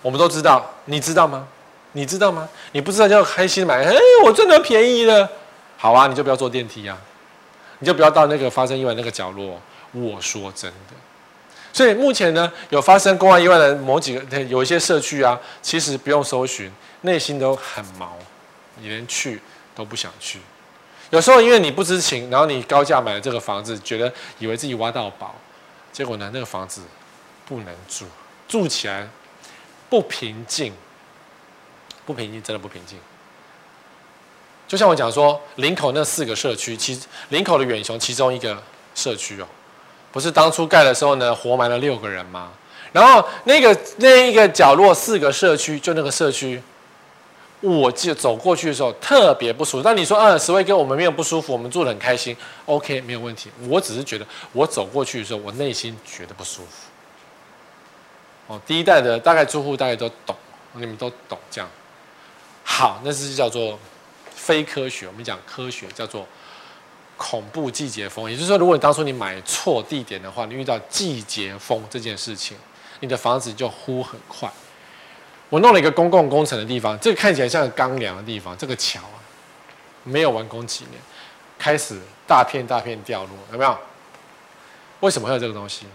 [0.04, 1.48] 我们都知道，你知道吗？
[1.94, 2.48] 你知道吗？
[2.72, 5.28] 你不知道就要开心买，哎，我赚到便宜了。
[5.76, 6.96] 好啊，你就不要坐电梯啊，
[7.84, 9.60] 你就不要到那个发生意外那个角落。
[9.92, 10.96] 我说真的。
[11.74, 18.18] 所以目前呢，有发生公安意外的某几个，有一些社区啊，其实不用搜寻，内心都很毛，
[18.80, 19.42] 你连去
[19.76, 20.40] 都不想去。
[21.10, 25.36] 有时候因为你不知情，然后你高价买了这个房子，觉得以为自己挖到宝，
[25.92, 26.84] 结果呢，那个房子
[27.46, 28.06] 不能住，
[28.48, 29.06] 住起来
[29.90, 30.72] 不平静，
[32.06, 32.98] 不平静，真的不平静。
[34.74, 38.58] 就像我讲说，林口那四个社区，其实林口的远雄其中一个
[38.96, 39.46] 社区哦。
[40.12, 42.52] 不是当初盖的时候呢，活埋了六个人吗？
[42.92, 46.60] 然后那个那一个角落四个社区，就那个社区，
[47.62, 49.84] 我就走过去的时候特别不舒服。
[49.84, 53.52] 但你说，嗯，十位哥，我们没有不舒服，我们住得很开心，OK，没有问题。
[53.70, 56.88] 我只是觉得，我走过去的时候，我内心觉得不舒服。
[58.48, 60.36] 哦，第一代的大概住户大概都懂，
[60.72, 61.70] 你们都懂这样。
[62.64, 63.78] 好，那是叫做
[64.44, 66.28] 非科学，我们讲科学叫做。
[67.16, 72.58] 恐怖季节风，也就是说，如果你当初你买错地点的话，你遇到季节风这件事情，
[73.02, 74.52] 你的房子就呼很快。
[75.48, 79.22] 我弄了一个公共工程的地方，这个看起来像钢梁的地方，这个桥啊，
[80.04, 81.00] 没有完工几年，
[81.58, 83.78] 开始大片大片掉落，有没有？
[85.02, 85.86] 为什么会有这个东西？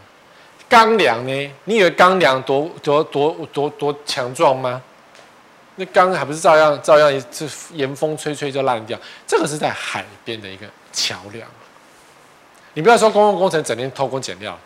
[0.69, 1.55] 钢梁呢？
[1.65, 4.81] 你以为钢梁多多多多多强壮吗？
[5.79, 8.99] 那钢还不是照样照样，这严风吹吹就烂掉。
[9.27, 10.67] 这个是在海边的一个。
[10.91, 11.47] 桥梁，
[12.75, 14.59] 你不要说公共工程整天偷工减料，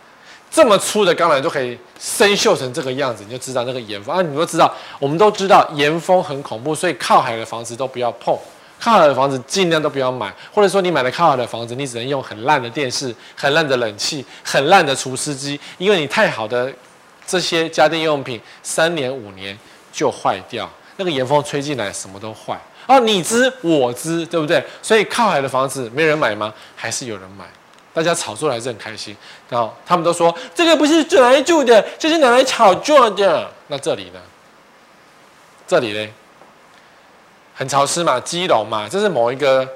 [0.50, 4.22] 这么粗的钢缆都可以生锈成这个样子，你就知道那个严风啊！
[4.22, 8.34] 你都知道，我们都知道严风很恐怖，所以靠海的房子都不要碰，
[8.80, 16.72] 靠海的房子尽量都不要买，或者说你买了靠海的房子，你只能用很烂的电视、很烂的冷气、很烂的除湿机，因为你太好的
[17.26, 19.58] 这些家电用品，三年五年
[19.92, 22.58] 就坏掉，那个严风吹进来什么都坏。
[22.86, 24.62] 哦，你知我知，对不对？
[24.82, 26.52] 所以靠海的房子没人买吗？
[26.74, 27.44] 还是有人买？
[27.94, 29.16] 大家炒作还是很开心。
[29.48, 33.48] 然后他们都说这个不是拿来住的，这是拿来炒作的。
[33.68, 34.20] 那这里呢？
[35.66, 36.08] 这里呢？
[37.54, 39.66] 很潮湿嘛，基隆嘛，这是某一个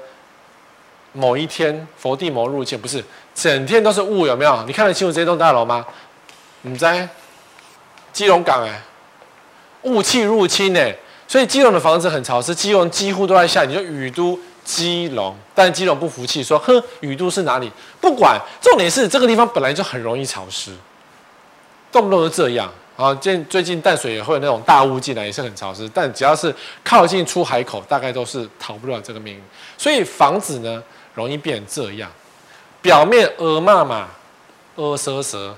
[1.13, 3.01] 某一天佛地魔入侵，不是
[3.33, 4.63] 整天都是雾，有没有？
[4.63, 5.85] 你看得清楚这栋大楼吗？
[6.63, 7.07] 你在
[8.11, 8.81] 基隆港哎，
[9.83, 10.93] 雾气入侵哎。
[11.27, 13.67] 所以基隆的房子很潮湿，基隆几乎都在下雨。
[13.67, 17.69] 你说雨都基隆，但基隆不服气，说：“哼，雨都是哪里？
[17.99, 20.71] 不管，重点是这个地方本来就很容易潮湿，
[21.91, 25.87] 动不动就这样。”啊，最最近淡水也会有那种大雾进来，也是很潮湿。
[25.93, 29.43] 但只要是靠近出海口，大概都是逃不了这个命运。
[29.77, 30.81] 所以房子呢，
[31.13, 32.09] 容易变成这样，
[32.81, 34.07] 表面鹅嘛嘛，
[34.77, 35.55] 鹅蛇蛇，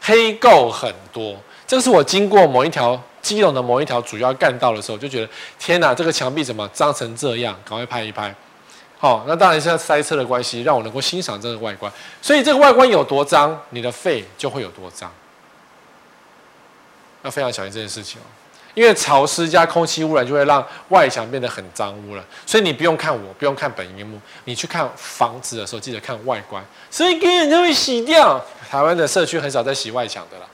[0.00, 1.36] 黑垢很多。
[1.66, 3.02] 这个是我经过某一条。
[3.22, 7.56] 基隆的某一条主要干道的时候，就觉得天哪，这个墙壁怎么脏成这样？
[7.64, 8.34] 赶快拍一拍。
[8.98, 11.90] 好，那当然现在塞车的关系，让我能够欣赏这个外观。
[12.20, 15.10] 所以这个外观有多脏，你的肺就会有多脏。
[17.22, 18.26] 要非常小心这件事情哦，
[18.74, 22.24] 因为潮湿加空气污染就会让外墙变得很脏污了。
[22.44, 26.64] 所以你不用看我，不用看本萤幕，你去看房子的时候，记得看外观。
[26.90, 28.44] 所以根本就会洗掉。
[28.68, 30.46] 台湾的社区很少在洗外墙的啦。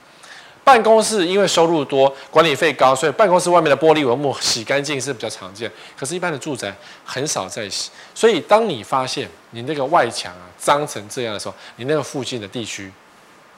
[0.69, 5.67] 办公室因为收入多，管理费高，所以办公室外面的玻璃帷幕洗干净是比较常见。
[5.97, 6.71] 可是，一般的住宅
[7.03, 7.89] 很少在洗。
[8.13, 12.91] 所以，当你发现你那个外墙啊脏成这样的时候，你那个附近的地区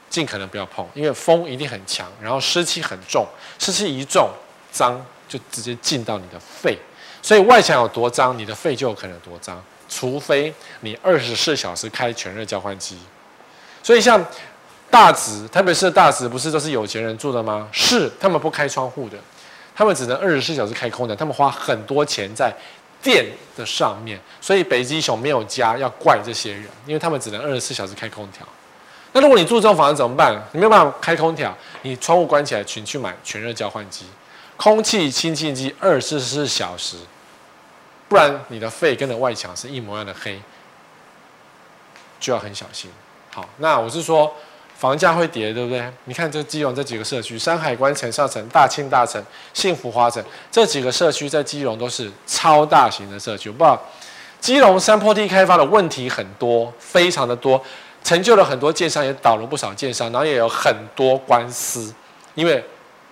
[0.09, 3.27] 尽可能不要碰，因为风一定很强，然后湿气很重，
[3.59, 4.29] 湿气一重，
[4.71, 6.77] 脏就直接进到你的肺。
[7.21, 12.97] 所以外墙有多脏，你的肺就有可能有多脏，除非你二十四小时开全热交换机。
[13.83, 14.23] 所以像
[14.91, 17.67] 大直，特别是大直，不是都是有钱人住的吗？
[17.71, 19.17] 是，他们不开窗户的，
[19.73, 22.53] 他们只能二十四小时开空调，他们花很多钱在
[23.01, 23.25] 电
[23.55, 24.19] 的上面。
[24.41, 28.45] 所以北极熊没有家，要怪这些人，因为他们只能二十四小时开空调。
[29.13, 30.35] 那如果你住这种房子怎么办？
[30.51, 34.05] 你没有办法开空调，你窗户关起来，请去买全热交换机。
[34.57, 36.97] 空气清净机二十四小时，
[38.07, 40.39] 不然你的肺跟着外墙是一模一样的黑，
[42.19, 42.91] 就要很小心。
[43.33, 44.33] 好，那我是说
[44.81, 45.87] 房价会跌，对不对？
[46.05, 53.51] 你看这基隆这几个社区，山海关、城上城、大庆大城、幸福花城这几个社区在基隆都是超大型的社区。
[53.51, 53.63] 不
[54.39, 57.63] 基隆山坡地开发的问题很多，非常的多，
[58.03, 61.93] 成就了很多建商，也倒了不少建商，然后也有很多官司，
[62.33, 62.65] 因为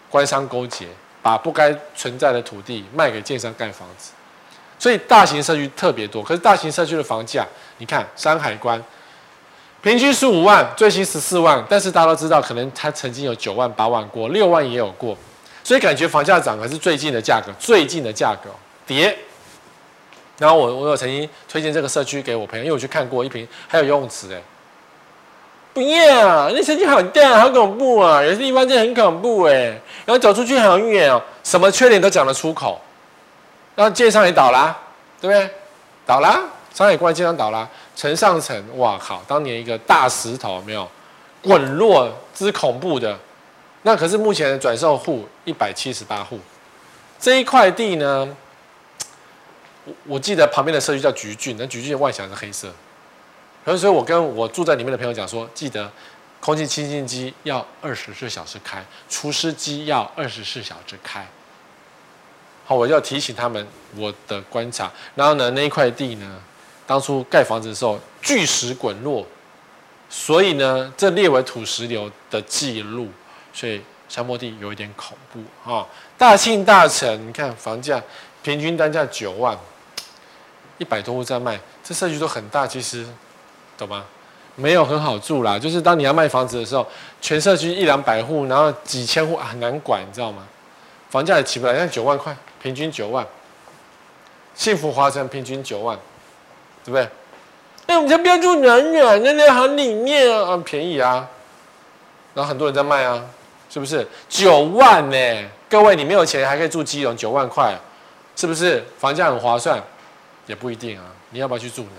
[0.09, 0.87] 官商勾结。
[1.21, 4.11] 把不该存在的土地卖给建商盖房子，
[4.79, 6.23] 所以大型社区特别多。
[6.23, 7.45] 可是大型社区的房价，
[7.77, 8.81] 你看山海关，
[9.81, 11.63] 平均十五万，最新十四万。
[11.69, 15.17] 但是大家都知道，可能它曾经有九万、八万过，六万也有过。
[15.63, 18.49] 所以感觉房价涨，还是最近的价格，最近的价格
[18.85, 19.17] 跌。
[20.37, 24.41] 然后我我有曾经推荐这个社区给我朋友，因为我去看过一瓶，还有游泳池哎。
[25.71, 28.23] 不要，那社区好大，好恐怖啊！
[28.23, 29.53] 有些地方真的很恐怖哎，
[30.05, 32.81] 然后走出去好远哦，什么缺点都讲得出口。
[33.75, 34.77] 然后建商也倒啦，
[35.21, 35.49] 对不对？
[36.05, 36.41] 倒啦，
[36.73, 39.21] 上海关建商倒啦，城上城，哇靠！
[39.27, 40.89] 当年一个大石头没有
[41.41, 43.19] 滚落之恐怖的，
[43.81, 46.39] 那可是目前的转售户一百七十八户，
[47.19, 48.25] 这一块地呢，
[49.83, 52.71] 我我记得旁边的社区叫橘郡，那橘郡的外墙是黑色。
[53.65, 55.91] 所以，我跟我住在里面的朋友讲说，记得
[56.39, 61.27] 空气清新机要二十四小时开，除湿机要二十四小时开。
[62.65, 64.89] 好，我要提醒他们我的观察。
[65.15, 66.41] 然后呢，那一块地呢，
[66.89, 69.23] 当初盖房子的时候巨石滚落，
[70.09, 73.07] 所以呢，这列为土石流的记录。
[73.53, 75.87] 所以山坡地有一点恐怖哈。
[76.17, 78.01] 大庆大城，你看房价
[78.41, 79.55] 平均单价九万，
[80.79, 83.05] 一百多户在卖，这社区都很大，其实。
[83.77, 84.03] 懂吗？
[84.55, 86.83] 没有很好住啦，就是当你要卖房子的时候，
[87.21, 90.47] 全社区一两百户，然后几千户很难管，你知道吗？
[91.11, 93.23] 房价也起不来，像九万块，平均九万。
[94.55, 95.97] 幸福华城平均九万，
[96.83, 97.07] 对不对？
[97.87, 101.27] 哎，我们家不要住远远，那那很里面啊，很便宜啊。
[102.35, 103.23] 然后很多人在卖啊，
[103.69, 104.07] 是不是？
[104.29, 105.49] 九万呢？
[105.69, 107.75] 各位，你没有钱还可以住基隆，九万块，
[108.35, 108.83] 是不是？
[108.99, 109.81] 房价很划算，
[110.45, 111.05] 也不一定啊。
[111.31, 111.91] 你要不要去住呢？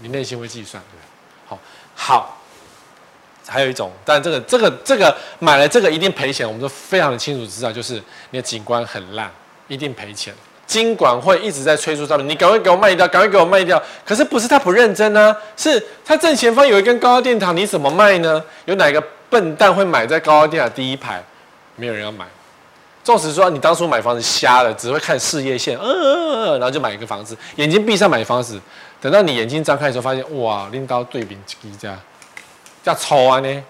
[0.00, 0.98] 你内心会计算，对，
[1.46, 1.58] 好，
[1.94, 2.38] 好，
[3.46, 9.30] 还有一种，但这个这个这个买了这个一定赔钱，我们都非常的清楚知道，就是你的景观很烂，
[9.68, 10.34] 一定赔钱。
[10.66, 13.82] 金管会一直在催促上面，你赶快给我卖掉，赶快给我卖掉。
[14.04, 15.36] 可是不是他不认真呢？
[15.56, 18.42] 是他正前方有一根高压电塔，你怎么卖呢？
[18.64, 21.22] 有哪个笨蛋会买在高压电塔第一排？
[21.76, 22.24] 没有人要买。
[23.04, 28.60] 纵使说你当初买房子瞎了，只会看事业线，嗯嗯嗯，然后就买一个房子，眼睛闭上买房子。
[29.00, 31.98] 等到你眼睛张开的时候，发现哇，拎刀对比机这样，
[32.84, 33.64] 这样丑啊呢，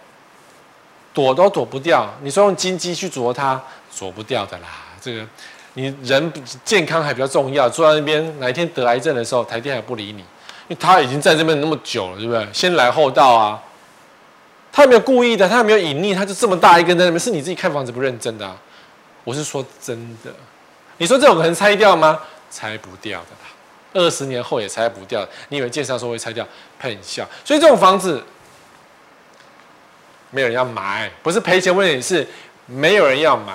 [1.15, 2.07] 躲都躲不掉。
[2.23, 3.59] 你说用金鸡去啄它，
[3.91, 4.69] 啄不掉的啦。
[5.01, 5.27] 这个
[5.75, 6.33] 你人
[6.65, 12.47] 健康还比较重要，坐在那边哪一天得癌症的时候，台电还不理你，因为他已经在这边那么久了，对不对？
[12.53, 13.63] 先来后到啊，
[14.71, 18.57] 他有没有故意的，他有没有隐匿，他就这么大一根在那边，是你自己看房子不认真的啊。
[19.25, 20.31] 我是说真的，
[20.99, 22.21] 你说这种可能拆掉吗？
[22.51, 23.49] 拆不掉的啦。
[23.95, 26.47] 二十年后也拆不掉，你以为建商说会拆掉？
[26.79, 27.27] 喷笑！
[27.45, 28.23] 所以这种房子
[30.31, 32.27] 没有人要买，不是赔钱问题，是
[32.67, 33.55] 没有人要买。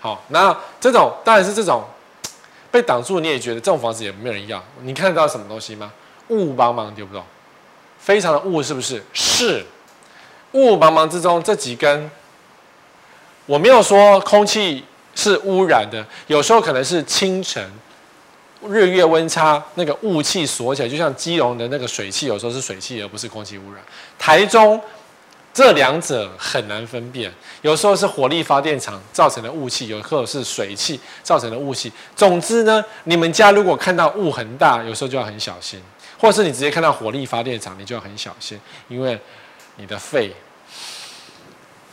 [0.00, 1.84] 好，那这种当然是这种
[2.70, 4.62] 被挡住，你也觉得这种房子也没有人要。
[4.82, 5.92] 你看得到什么东西吗？
[6.28, 7.22] 雾茫茫，对不对？
[7.98, 9.02] 非常的雾，是不是？
[9.12, 9.64] 是。
[10.52, 12.10] 雾茫茫之中，这几根，
[13.46, 14.84] 我没有说空气
[15.14, 17.70] 是污染的，有时候可能是清晨。
[18.66, 23.80] 日月温差，那个雾气锁起来，就像基隆的那个水汽，有时候是水汽，而不是空气污染。
[24.18, 24.80] 台中
[25.58, 27.28] 这两者很难分辨，
[27.62, 31.92] 有时候是火力发电厂造成的雾气，有时候是水汽造成的雾气。
[32.14, 35.82] 总之呢，你们家如果看到雾很大，有时候就要很小心，
[36.16, 39.20] 或是你直接看到火力发电厂，你就要很小心，因为
[39.74, 40.32] 你的肺，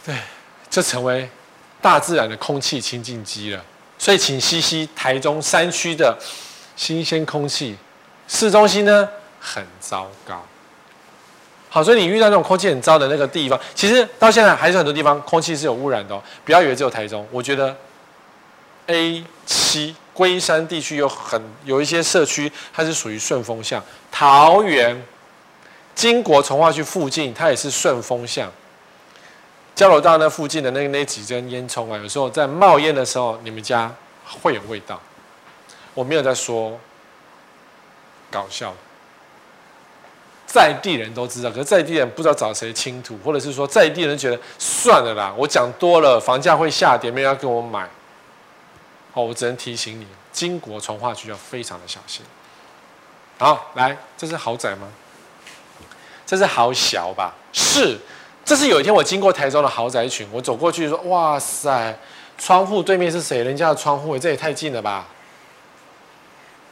[0.06, 0.16] 对，
[0.70, 1.28] 这成为
[1.82, 3.66] 大自然的空气清净机了。
[3.98, 6.16] 所以，请吸吸台中山区的。
[6.76, 7.76] 新鲜空气，
[8.28, 9.10] 市中心呢
[9.40, 10.46] 很糟糕。
[11.76, 16.24] 好，所以你遇到那种空气很糟的那个地方，其实到现在还是很多地方空气是有污染的哦。
[16.46, 17.76] 不要以为只有台中，我觉得
[18.86, 23.84] A 七龟山地区有很有一些社区，它是属于顺风向。
[24.10, 25.06] 桃园、
[25.94, 28.50] 金国从化区附近，它也是顺风向。
[29.76, 33.94] 交流道那附近的那那几根烟囱啊，有时候在冒烟的时候，你们家
[34.42, 34.98] 会有味道。
[35.94, 36.80] 我没有在说
[38.32, 38.74] 搞笑，
[40.56, 47.86] 在地人都知道，可是在地人不知道找谁倾吐，或者是说在地人觉得算了啦，我讲多了，房价会下跌，没人要跟我买。
[49.12, 52.26] 好，我只能提醒你，金国从化区要非常的小心。
[53.38, 54.88] 好，来，这是豪宅吗？
[56.26, 57.34] 这是好小吧？
[57.52, 58.00] 是。
[58.46, 61.94] 这是有一天我经过台中的豪宅群，我走过去说：“哇塞，
[62.38, 63.44] 窗户对面是谁？
[63.44, 65.06] 人家的窗户，这也太近了吧？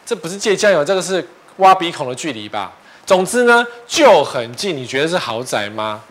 [0.05, 1.27] 这不是借酱油，这个是
[1.57, 2.71] 挖鼻孔的距离吧？
[3.05, 4.75] 总之呢，就很近。
[4.75, 6.01] 你觉得是豪宅吗？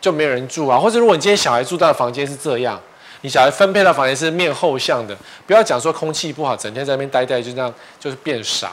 [0.00, 0.78] 就没有人住啊？
[0.78, 2.80] 或者如果你今天小孩住到的房间是这样，
[3.22, 5.16] 你小孩分配到房间是面后向的，
[5.46, 8.72] 不要讲说空气不好，整天在那边待待，就这样就是变傻。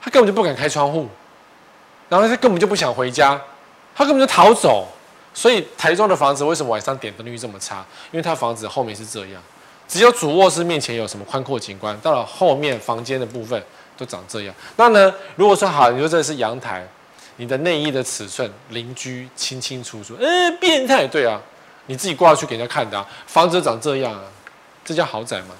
[0.00, 1.08] 他根本就不敢开窗户，
[2.08, 3.40] 然后他根本就不想回家，
[3.94, 4.86] 他根本就逃走。”
[5.34, 7.84] 所以台中的房子为什么晚上点灯率这么差？
[8.10, 9.42] 因为它房子后面是这样，
[9.86, 13.62] 只有主卧室面前有什么宽阔景观，到了后面房间的部分
[13.96, 14.54] 都长这样。
[14.76, 16.86] 那呢，如果说好，你说这是阳台，
[17.36, 21.40] 你的内衣的尺寸邻居清清楚楚，嗯、变态，对啊，
[21.86, 24.22] 你自己挂去给人家看的、啊，房子长这样啊，
[24.84, 25.54] 这叫豪宅吗？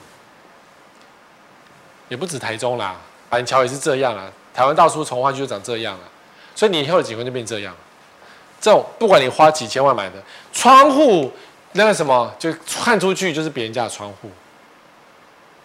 [2.09, 2.97] 也不止台中啦，
[3.29, 6.05] 板桥也是这样啦，台湾到处重划区就长这样了，
[6.55, 7.75] 所以你以后的景观就变这样。
[8.61, 10.23] 这种不管你花几千万买的
[10.53, 11.31] 窗户，
[11.73, 14.31] 那个什么，就看出去就是别人家的窗户。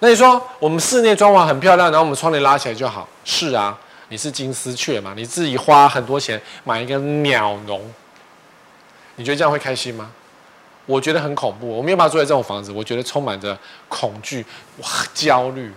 [0.04, 3.08] 那你说我们室内装潢很漂亮，然后我们窗帘拉起来就好？
[3.24, 3.78] 是啊，
[4.10, 5.14] 你是金丝雀嘛？
[5.16, 7.80] 你自己花很多钱买一个鸟笼，
[9.18, 10.12] 你觉得这样会开心吗？
[10.88, 11.70] 我觉得很恐怖。
[11.70, 13.56] 我没有办法住在这种房子，我觉得充满着
[13.88, 14.44] 恐惧、
[15.14, 15.72] 焦虑、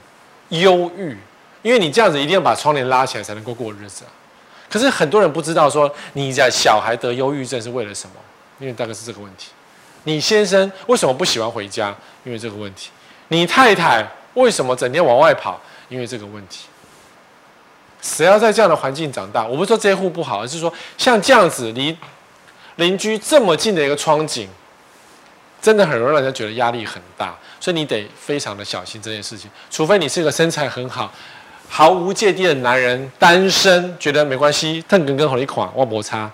[0.48, 1.14] 忧郁，
[1.60, 4.10] 因为你这样子一定要把窗帘拉起来才能够过日子啊。
[4.70, 8.16] 可是很多人不知道，说你家小孩得忧郁症是为了什么？
[8.58, 9.50] 因为大概是这个问题。
[10.04, 11.94] 你先生为什么不喜欢回家？
[12.24, 12.88] 因为这个问题。
[13.28, 15.60] 你太太为什么整天往外跑？
[15.88, 16.66] 因为这个问题。
[18.00, 19.46] 谁要在这样的环境长大？
[19.46, 21.96] 我不是说这些户不好，而是说像这样子离
[22.76, 24.48] 邻居这么近的一个窗景，
[25.62, 27.34] 真的很容易让人家觉得压力很大。
[27.60, 29.50] 所以你得非常的小心这件事情。
[29.70, 31.10] 除非你是个身材很好。
[31.66, 36.30] 毫无芥蒂的男人，单身觉得没关系，腾根根好一款，我摩擦。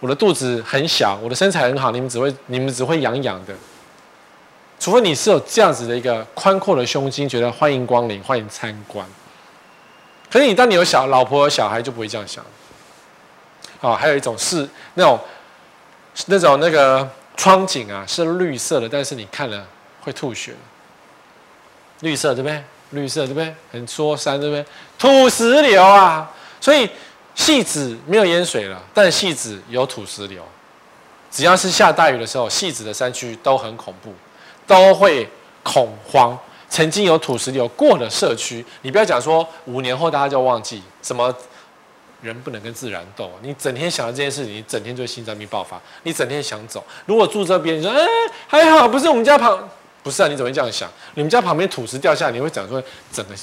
[0.00, 3.54] 我的肚子很小，我的身材很好，你们只会你们只会痒痒的。
[4.78, 9.06] 除非你是有这样子的一个宽阔的胸襟，觉得欢迎光临，欢迎参观。
[10.30, 12.44] 可是你当你有小老婆有小孩，就不会这样想。
[13.80, 15.18] 哦，还有一种是那种
[16.26, 19.66] 那种那个窗景啊，是绿色的，但是你看了
[20.02, 20.54] 会吐血。
[22.00, 22.62] 绿色对不对？
[22.90, 23.54] 绿色对不对？
[23.72, 24.64] 很说山对不对？
[24.98, 26.30] 土石流啊！
[26.60, 26.88] 所以
[27.34, 30.42] 汐止没有淹水了，但汐止有土石流。
[31.30, 34.12] 只要是下大雨的时候，汐止的山区都很恐怖，
[34.66, 35.28] 都会
[35.62, 36.38] 恐慌。
[36.68, 41.34] 曾经有土石流过的社区，你不要讲说五年后大家就忘记什么
[42.20, 43.30] 人不能跟自然斗。
[43.40, 46.84] 你整天想到这件事情，你整天就心脏病爆发，你整天想走。
[47.06, 48.06] 如果住这边，你说哎
[48.48, 49.68] 还好，不是我们家旁。
[50.02, 50.88] 不是啊，你怎么会这样想？
[51.14, 53.34] 你们家旁边土石掉下来，你会讲说整个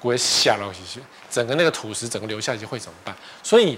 [0.00, 3.12] 不会下了去，整个那个土石整个流下去会怎么办？
[3.42, 3.76] 所以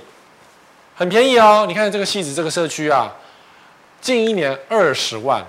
[0.95, 1.65] 很便宜哦。
[1.67, 3.11] 你看这个戏子这个社区啊，
[4.03, 5.43] 近一年二十万，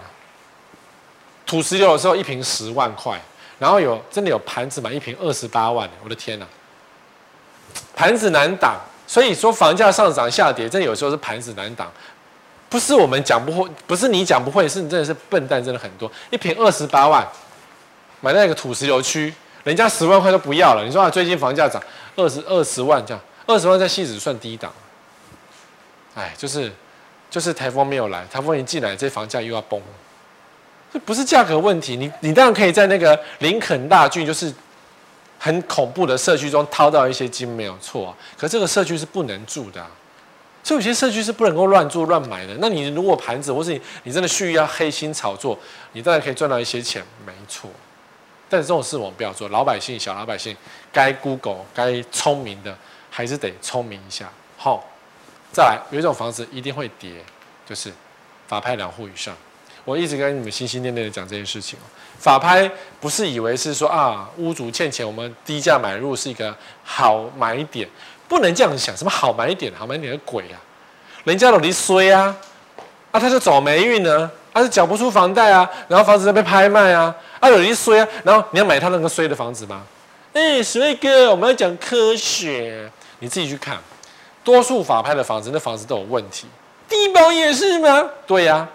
[1.51, 3.19] 土石流的时候一瓶十万块，
[3.59, 6.47] 然后有真的有盘子买一瓶二十八万，我的天哪！
[7.93, 11.91] 盘子难挡，所以说房价上涨下跌，真的有时候是盘子难挡。
[12.69, 16.09] 不是我们讲不会，不是你讲不会，是你真的是笨蛋，真的很多。
[16.29, 17.27] 一瓶二十八万，
[18.21, 19.33] 买那个土石流区，
[19.65, 20.85] 人家十万块都不要了。
[20.85, 21.83] 你说啊，最近房价涨
[22.15, 24.71] 二十二十万这样，二十万在汐止算低档。
[26.15, 26.71] 哎，就是
[27.29, 29.81] 就是台风没有来，台风一进来，这房价又要崩。
[30.91, 34.53] 这不是价格问题，你你当然可以在那个林肯大郡，就是
[35.39, 38.17] 很恐怖的社区中掏到一些金，没有错啊。
[38.37, 39.89] 可这个社区是不能住的啊。
[40.63, 42.55] 所以有些社区是不能够乱做乱买的。
[42.59, 45.57] 那你如果盘子，或是你你真的蓄意要黑心炒作，
[45.93, 47.67] 你当然可以赚到一些钱，没错。
[48.47, 50.55] 但是这种事我们不要做，老百姓、小老百姓
[50.91, 52.77] 该 Google、该聪明的
[53.09, 54.29] 还是得聪明一下。
[54.57, 54.87] 好，
[55.51, 57.23] 再来，有一种房子一定会跌，
[57.65, 57.91] 就是
[58.47, 59.33] 法拍两户以上。
[59.85, 61.77] 我一直跟你们心心念念的讲这件事情。
[62.19, 62.69] 法拍
[62.99, 67.87] 不是以为是说啊，屋主欠钱，我们低价买入是一个好买点。
[68.27, 70.55] 不能这样想，什么好买点，好买点的鬼啊！
[71.25, 72.33] 人家都离衰啊，
[73.11, 79.83] 啊，他就走霉运呢，他是缴不出房贷啊，然后房子在被拍卖啊，啊，有一衰啊，然后你要买他那个衰的房子吗？
[80.31, 83.77] 哎，史瑞哥，我们要讲科学，你自己去看，
[84.45, 86.47] 多数法拍的房子，那房子都有问题。
[86.87, 88.09] 帝宝也是吗？
[88.25, 88.69] 对呀、啊，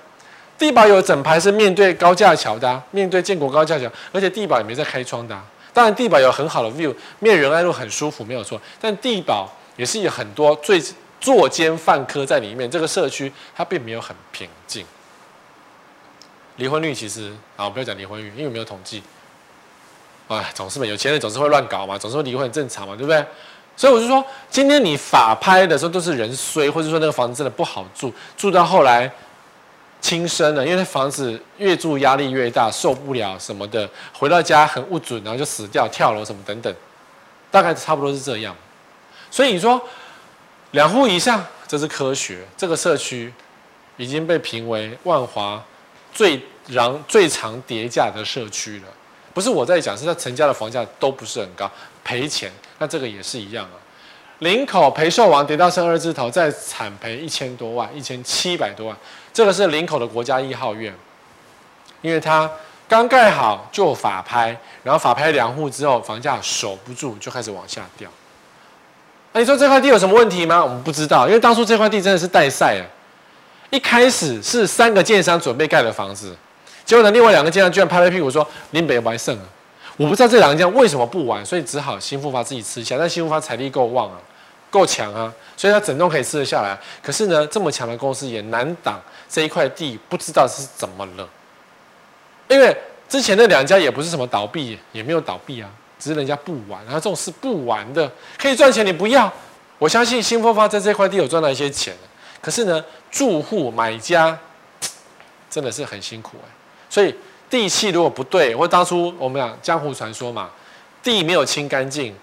[0.58, 5.44] 地堡有整排是面对高架桥的、啊，面对建国高架桥，而且地堡也没在开窗的、啊。
[5.72, 8.58] 当然，地堡有很好的 view，面仁爱路很舒服，没有错。
[8.80, 9.46] 但地堡
[9.76, 10.82] 也是有很多最
[11.20, 14.86] 作奸犯科在里面，这个社区它并没有很平静。
[16.56, 19.02] 离婚率其实啊，不要讲离婚率，因为没有统计。
[20.28, 23.22] 哎，总是嘛，有钱人总是会乱搞嘛，总是会离婚很正常嘛，对不对？
[23.76, 29.12] 所以我就说，今天你法拍的时候都是人衰，或者说那个房子真的不好住，住到后来
[30.06, 36.72] 轻生了，因为房子越住压力越大，受不了什么的，回到家很不准，然后就死掉、跳楼什么等等，
[37.50, 38.54] 大概差不多是这样。
[39.32, 39.82] 所以你说
[40.70, 42.44] 两户以上，这是科学。
[42.56, 43.34] 这个社区
[43.96, 45.60] 已经被评为万华
[46.14, 46.40] 最
[46.72, 48.84] 长最长跌价的社区了。
[49.34, 51.68] 不是我在讲，是他成交的房价都不是很高，
[52.04, 52.52] 赔钱。
[52.78, 53.74] 那这个也是一样啊。
[54.38, 58.96] 林口培寿王跌到剩二字头，再惨赔一千多万，一千七百多万。
[59.36, 60.90] 这个是林口的国家一号院，
[62.00, 62.50] 因为它
[62.88, 68.08] 刚盖好就法拍，然后法拍两户之后，房价守不住，就开始往下掉。
[69.32, 70.64] 那你说这块地有什么问题吗？
[70.64, 72.84] 我们不知道，因为当初这块地真的是带赛啊。
[73.68, 76.34] 一开始是三个建商准备盖的房子。
[76.86, 79.44] 结果呢，另外两个建商居然拍拍屁股说：“林北玩胜了。”
[79.98, 82.96] 我不知道这两个建商为什么不玩，所以只好新富发自己吃下。
[82.96, 84.16] 但新富发财力够旺啊，
[84.70, 86.78] 够强啊，所以他整栋可以吃得下来。
[87.02, 91.28] 可是呢，这么强的公司也难挡这一块地，不知道是怎么了。
[92.48, 92.76] 因为
[93.08, 96.84] 之前那两家也不是什么倒闭，也没有倒闭啊，只是人家不玩。
[96.84, 99.32] 然后这种事不玩的，可以赚钱，你不要。
[99.78, 101.94] 我相信新风发在这块地有赚到一些钱。
[102.40, 104.38] 可是呢，住户买家
[105.50, 106.48] 真的是很辛苦哎。
[106.88, 107.14] 所以
[107.50, 110.50] 地气如果不对，或当初我们讲江湖传说嘛，
[111.02, 112.14] 地没有清干净，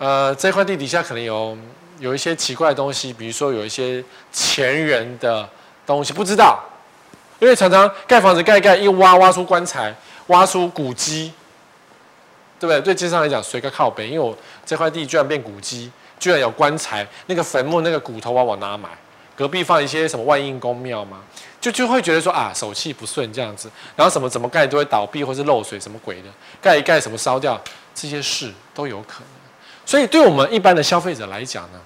[0.00, 1.54] 呃，这块地底下可能有
[1.98, 5.46] 有一些奇怪的东西，比如说有一些前人的
[5.84, 6.58] 东西，不知道，
[7.38, 9.94] 因为常常盖房子盖一盖一挖挖出棺材，
[10.28, 11.34] 挖出古迹，
[12.58, 12.80] 对不对？
[12.80, 14.34] 对街上来讲，随个靠北，因为我
[14.64, 18.88] 这块地居然变古迹，居然有棺材，那个坟墓那个骨头我往哪买？
[19.36, 21.20] 隔壁放一些什么万应公庙吗？
[21.60, 26.28] 就就会觉得说啊，手气不顺这样子，然后什么怎么盖都会倒闭或是漏水什么鬼的，
[26.62, 27.60] 盖一盖什么烧掉，
[27.94, 29.29] 这些事都有可能。
[29.90, 31.80] 所以对我们一般的消费者来讲呢，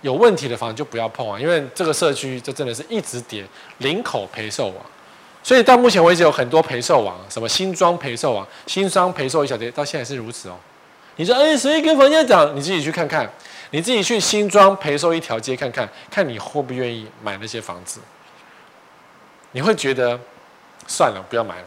[0.00, 3.44] 有问题的房子就不要碰啊，因为这个社区这真的是一直跌。
[3.78, 4.76] 林口陪售网，
[5.42, 10.54] 所以到目前为止有很多陪售王，什么新庄陪售王、新庄陪售一小跌，到现在是如此哦。
[11.16, 12.54] 你说哎，谁跟房价涨？
[12.54, 13.28] 你自己去看看，
[13.72, 17.98] 你自己去新庄陪售一条街看看，看你会不愿意买那些房子。
[19.50, 20.16] 你会觉得
[20.86, 21.64] 算了，不要买了。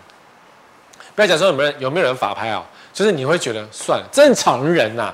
[1.15, 2.65] 不要讲说有没有有没有人法拍啊？
[2.93, 5.13] 就是你会觉得算了，正常人呐、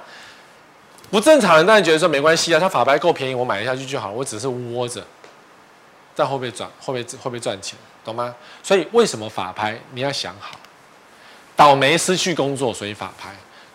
[1.11, 5.01] 不正常人当然觉得说没关系啊，他法拍够便宜，我买下去就好了，我只是窝着，
[6.15, 6.69] 但会不会赚？
[6.79, 7.77] 会不会会不会赚钱？
[8.03, 8.35] 懂吗？
[8.61, 9.79] 所以为什么法拍？
[9.93, 10.57] 你要想好，
[11.55, 13.29] 倒霉失去工作，所以法拍；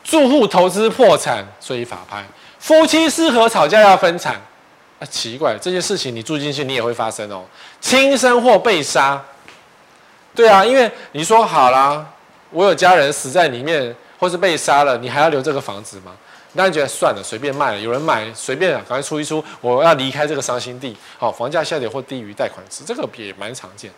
[0.04, 2.22] 住户投资破产，所以法拍；
[2.58, 4.40] 夫妻失和吵架要分产。
[5.00, 7.42] 啊，奇怪，这些事情你住进去，你也会发生哦。
[7.80, 9.18] 轻生或被杀，
[10.34, 12.06] 对啊，因为你说好啦，
[12.50, 16.12] 我有家人死在里面，或是被杀了，你还要留这个房子吗？
[16.54, 20.96] 那你觉得算了，随便卖了，有人买，随便啊，赶快出一出，我要离开这个伤心地。
[21.18, 23.90] 好，房价下跌或低于贷款值，这个也蛮常见。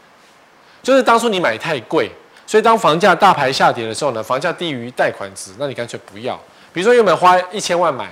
[0.82, 2.10] 就是当初你买太贵，
[2.46, 6.38] 所以当房价大牌下跌的时候呢，房价低于贷款值，那你干脆不要。
[6.72, 8.10] 比如说原本花一千万买，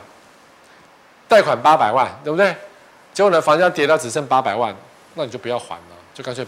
[1.29, 2.55] 贷款八百万，对不对？
[3.13, 4.75] 结果呢，房价跌到只剩八百万，
[5.15, 6.47] 那你就不要还了，就干脆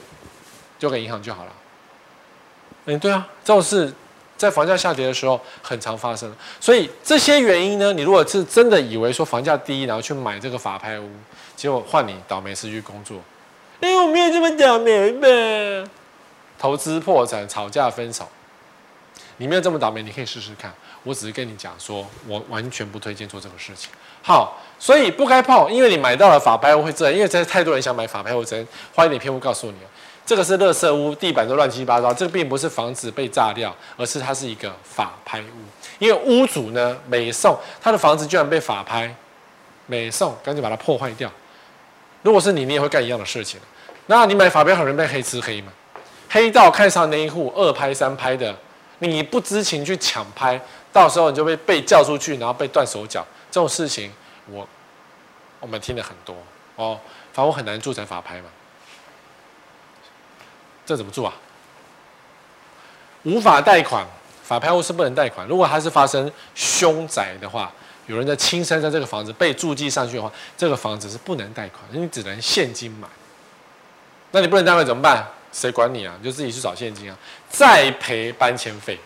[0.79, 1.53] 丢给银行就好了。
[2.87, 3.93] 嗯，对啊，这种事
[4.43, 6.35] 在房价下跌的时候很常发生。
[6.59, 11.09] 所以这些原因呢，你如果是真的以为说房价低，然后去买这个法拍屋，
[11.55, 13.19] 结果换你倒霉失去工作，
[13.81, 15.85] 因为我没有这么倒霉呗。
[16.59, 18.29] 投资破产、吵架分手，
[19.37, 20.73] 你没有这么倒霉，你可以试试看。
[21.05, 23.91] 我只是跟你讲说，我完全不推荐做这个事情。
[24.23, 24.61] 好。
[24.83, 29.77] 所以不该碰，因为你买到了法拍屋会这样，因为真的太多人想买法拍屋，真花一点篇幅告诉你，
[30.25, 35.45] 这个是垃圾屋，地板都乱七八糟，这个并不是房子被炸掉，而是它是一个法拍屋。
[35.99, 39.15] 因为屋主呢，美送他的房子居然被法拍，
[39.87, 41.31] 美送赶紧把它破坏掉。
[42.23, 43.61] 如果是你，你也会干一样的事情。
[44.07, 45.73] 那你买法拍很容易被黑吃黑嘛？
[46.29, 48.55] 黑到看上那一户二拍三拍的，
[49.01, 50.61] 你不知情去抢拍，
[50.93, 54.13] 到时候你就会被叫出去，然后被断手脚，这种事情。
[54.51, 54.67] 我
[55.61, 56.35] 我们听了很多
[56.77, 56.99] 哦，
[57.33, 58.47] 房屋很难住宅法拍嘛，
[60.85, 61.33] 这怎么住啊？
[63.25, 64.05] 无法贷款，
[64.43, 65.47] 法拍屋是不能贷款。
[65.47, 67.73] 如果它是发生凶宅的话，
[68.07, 73.07] 有人在亲身在这个房子被注记上去的话，这个房子是不能贷款，你只能现金买。
[74.33, 75.25] 那你不能贷款怎么办？
[75.53, 76.15] 谁管你啊？
[76.19, 77.17] 你就自己去找现金啊，
[77.49, 78.99] 再赔搬迁费。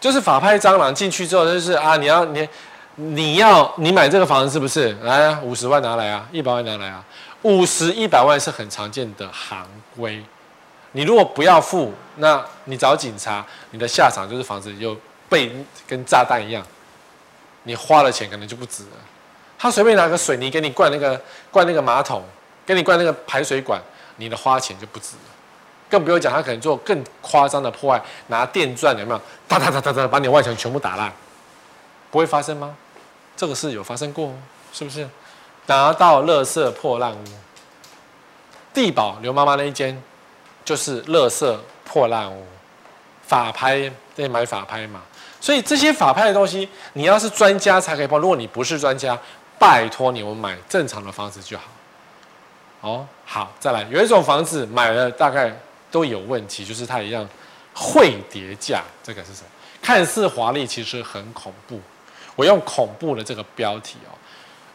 [0.00, 2.48] 就是法拍蟑螂进去之后，就是啊，你要你
[2.94, 4.92] 你要你买这个房子是不是？
[5.02, 7.04] 来啊，五十万拿来啊，一百万拿来啊，
[7.42, 10.24] 五十一百万是很常见的行规。
[10.96, 14.96] 你如果不要付，那你找警察，你的下场就是房子就
[15.28, 15.54] 被
[15.86, 16.66] 跟炸弹一样，
[17.64, 18.96] 你花了钱可能就不值了。
[19.58, 21.20] 他随便拿个水泥给你灌那个
[21.50, 22.24] 灌那个马桶，
[22.64, 23.78] 给你灌那个排水管。
[24.16, 25.30] 你的花钱就不值了，
[25.90, 29.20] 更不用讲，他可能做更夸张的破坏，拿电钻有没有？
[29.46, 31.12] 哒哒哒哒哒，把你外墙全部打烂，
[32.10, 32.74] 不会发生吗？
[33.36, 34.32] 这个事有发生过，
[34.72, 35.06] 是不是？
[35.66, 37.24] 拿到垃圾破烂屋，
[38.72, 40.02] 地保刘妈妈那一间
[40.66, 42.44] 就是垃圾破烂屋，
[43.22, 45.00] 法拍得买法拍嘛。
[45.40, 48.18] 所以这些法拍的东西，你要是专家才可以碰。
[48.18, 49.16] 如果你不是专家，
[49.58, 51.64] 拜托你们买正常的房子就好。
[52.80, 55.56] 哦，好，再来，有一种房子买了大概
[55.90, 57.26] 都有问题，就是它一样
[57.72, 59.48] 会跌价，这个是什么？
[59.80, 61.80] 看似华丽，其实很恐怖。
[62.34, 64.15] 我用恐怖的这个标题哦，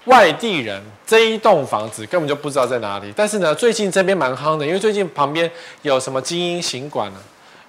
[0.05, 5.49] 外地人这一栋房子根本就不知道在哪里，但是呢，最近这边蛮夯的，因为最近旁边
[5.81, 7.17] 有什么精英行馆啊，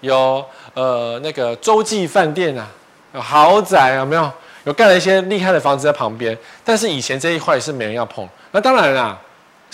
[0.01, 2.69] 有呃那个洲际饭店啊，
[3.15, 4.31] 有豪宅有没有？
[4.65, 9.21] 有盖了一些厉害的房子在旁边，但是以前这一块是没人要碰，那当然啦。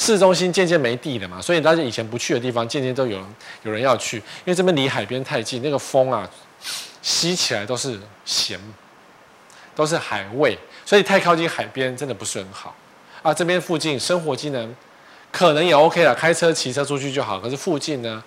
[0.01, 3.27] 市中心渐渐没地了嘛，所以大家以前不去的地方，渐渐都有人
[3.65, 6.25] 有人要去，因为这边离海边太近，那个风啊，
[7.03, 8.59] 吸起来都是咸，
[9.75, 10.57] 都是海味，
[10.89, 12.75] 所以太靠近海边真的不是很好
[13.21, 13.35] 啊。
[13.35, 14.75] 这边附近生活机能
[15.31, 17.39] 可能也 OK 了，开车骑车出去就好。
[17.39, 18.25] 可是附近呢，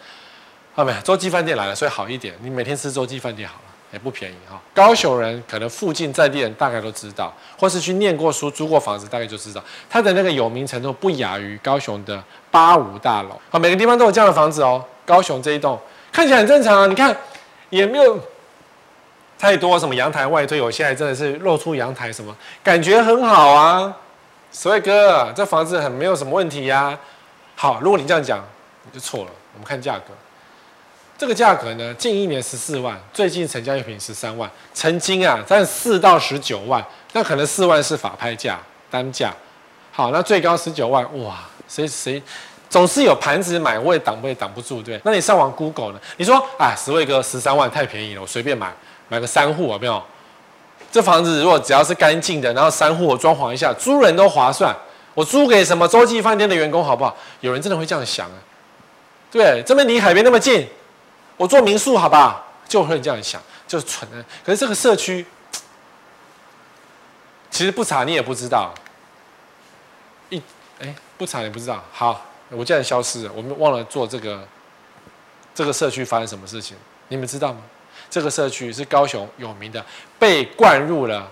[0.75, 3.61] 啊没有洲际饭店来了，所以好一点，你每天吃洲际饭店好了。
[3.91, 13.31] 也不便宜哈，高雄人可能附近在地人大概都知道，或是去念过书、租过房子，大概就知道它的那个有名程度不亚于高雄的八五大楼。
[13.49, 14.81] 啊，每个地方都有这样的房子哦。
[15.05, 15.77] 高雄这一栋
[16.09, 17.13] 看起来很正常啊，你看
[17.69, 18.17] 也没有
[19.41, 23.91] 太多什么阳台外推，有现在真的是露出阳台什么，感觉很好啊。
[24.51, 26.95] 所以哥，这房子很没有什么问题呀。
[27.55, 28.45] 好，如果你这样讲，
[28.83, 29.31] 你就错了。
[29.55, 30.13] 我们看价格。
[31.17, 38.59] 这个价格呢，近一年十四万，最近成交一平十三万，曾经啊在四到十九万，那可能四万是法拍价
[38.91, 39.33] 单价，
[39.91, 42.21] 好，那最高十九万，哇，谁谁
[42.69, 45.01] 总是有盘子买，我也挡，我也挡不住，对？
[45.03, 45.99] 那你上网 Google 呢？
[46.17, 48.71] 你说啊，十位哥十三万太便宜了，我随便买，
[49.11, 50.01] 买个三户有没有？
[50.89, 54.73] 这房子如果只要是干净的，然后三户我装潢一下，租人都划算，
[55.13, 57.13] 我租给什么洲际饭店的员工好不好？
[57.41, 58.37] 有人真的会这样想啊？
[59.29, 60.65] 对，这边离海边那么近。
[61.35, 64.23] 我做民宿，好吧，就会这样想，就是蠢的。
[64.45, 65.25] 可是这个社区，
[67.49, 68.73] 其实不查你也不知道。
[70.29, 70.41] 一
[70.79, 71.83] 哎，不查你不知道。
[71.91, 74.47] 好，我竟然消失了，我们忘了做这个。
[75.53, 76.77] 这个社区发生什么事情？
[77.09, 77.59] 你们知道吗？
[78.11, 79.83] 这个社区是高雄有名的，
[80.19, 81.31] 被冠入了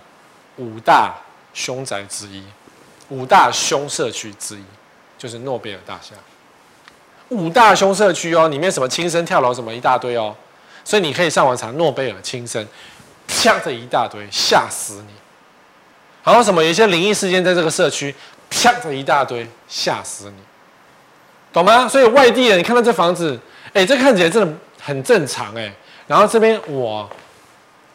[0.56, 1.14] 五大
[1.54, 2.42] 凶宅之一，
[3.10, 4.64] 五大凶社区之一，
[5.18, 6.16] 就是诺贝尔大厦。
[7.28, 10.34] 五大凶社区哦，里面什么轻生跳楼什么一大堆哦，
[10.86, 12.66] 所以你可以上网查诺贝尔轻生，
[13.28, 15.14] 啪这一大堆，吓死你。
[16.24, 18.16] 然后什么有一些灵异事件在这个社区，
[18.50, 20.38] 啪这一大堆，吓死你，
[21.52, 21.88] 懂吗？
[21.88, 23.38] 所以外地人你看到这房子，
[23.74, 25.74] 哎，这看起来真的很正常哎。
[26.10, 27.08] 然后这边哇，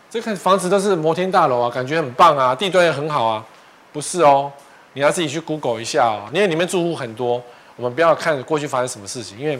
[0.08, 3.44] 这个房子都是摩天大楼啊，感觉很棒啊，地段也很好啊，
[3.92, 4.52] 不是哦，
[4.92, 7.42] 你要自己去 Google 一下哦，因为里面住户很多。
[7.74, 9.58] 我们不要看过去发生什么事情，因为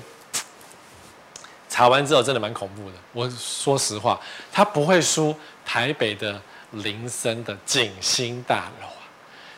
[1.68, 2.92] 查完之后真的蛮恐怖的。
[3.12, 4.20] 我说实话，
[4.52, 5.34] 它不会输
[5.66, 6.40] 台北的
[6.70, 9.02] 林森的景星大楼啊。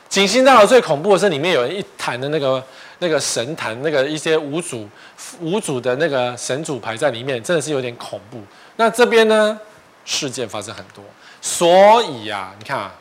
[0.09, 2.64] 景星大楼最恐怖的是里面有人一坛的那个
[3.01, 4.88] 那个神坛，那个一些五主
[5.40, 8.40] 五主的那个神主牌在里面，真的是有点恐怖。
[8.77, 9.59] 那这边呢，
[10.05, 11.03] 事件发生很多，
[11.41, 12.93] 所以啊，你看啊。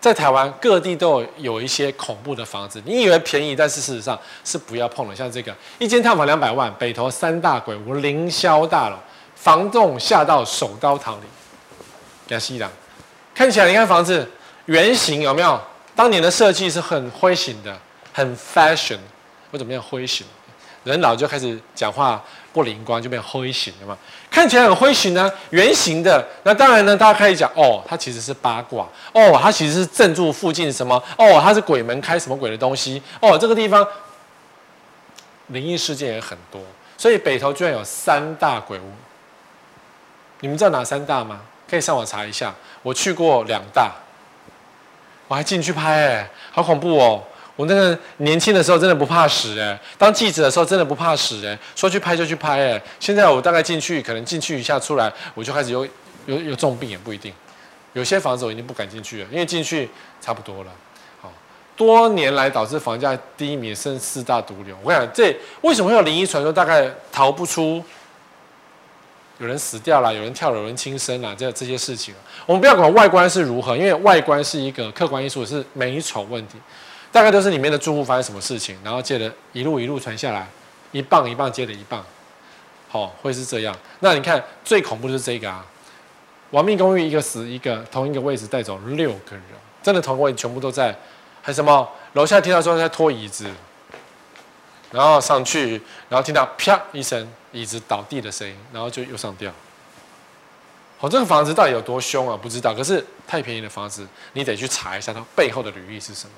[0.00, 5.16] 在台湾各地都有有一些恐怖的房子，你以为便宜，但是事实上是不要碰了。
[5.16, 8.96] 像这个一间套房两百万，北投三大鬼屋凌霄大楼，
[9.34, 11.22] 房仲吓到手刀逃离。
[12.28, 12.70] 亚西郎，
[13.34, 14.30] 看起来你看房子
[14.66, 15.60] 圆形有没有？
[15.96, 17.76] 当年的设计是很灰型的，
[18.12, 18.98] 很 fashion，
[19.50, 20.24] 为什么要灰型？
[20.84, 22.24] 人老就开始讲话
[22.58, 23.96] 不灵光，就变灰形了嘛。
[24.28, 26.26] 看起来很灰形呢，圆形的。
[26.42, 33.38] 那当然呢，大家可以讲哦，它其实是八卦哦，它其实是镇住附近什么哦，它是鬼门开什么鬼的东西哦。
[33.38, 33.86] 这个地方
[35.46, 36.60] 灵异事件也很多，
[36.96, 38.90] 所以北投居然有三大鬼屋。
[40.40, 41.40] 你们知道哪三大吗？
[41.70, 42.52] 可以上网查一下。
[42.82, 43.92] 我去过两大，
[45.28, 47.22] 我还进去拍哎、好恐怖哦！
[47.58, 55.84] 我那个年轻的时候真的不怕死哎、欸，当记者的时候真的不怕死哎、说去拍就去拍哎、现在我大概进去，可能进去一下出来，我就开始有
[56.26, 57.32] 有有重病也不一定。
[57.94, 59.90] 有些房子我已经不敢进去了，因为进去
[60.20, 60.70] 差不多了。
[61.20, 61.32] 好，
[61.74, 64.76] 多年来导致房价低迷，剩四大毒瘤。
[64.84, 66.52] 我跟你讲，这为什么会有灵异传说？
[66.52, 67.82] 大概逃不出。
[69.40, 72.12] 有人死掉了，有人跳楼，有人轻生了，这这些事情，
[72.44, 76.58] 我们不要管外观是如何，因为外观是一个客观因素，是美丑问题，
[77.18, 80.46] 大概都是里面的住户发生什么事情，然后接着一路一路传下来，
[80.92, 82.04] 一棒一棒接着一棒，
[82.88, 83.76] 好、哦，会是这样。
[83.98, 85.66] 那你看最恐怖的是这个啊，
[86.50, 89.42] 亡命公寓一个死一个，同一个位置带走六个人，
[89.82, 90.96] 真的同位全部都在，
[91.42, 93.50] 还什么楼下听到说在拖椅子，
[94.92, 97.28] 然后上去，然后听到啪一声。
[97.50, 99.50] 椅子倒地的声音，然后就又上吊。
[101.00, 102.38] 哦，这个房子到底有多凶啊？
[102.40, 102.74] 不知道。
[102.74, 106.32] 可是太便宜的房子，你得去查一下它背后的履历是什么。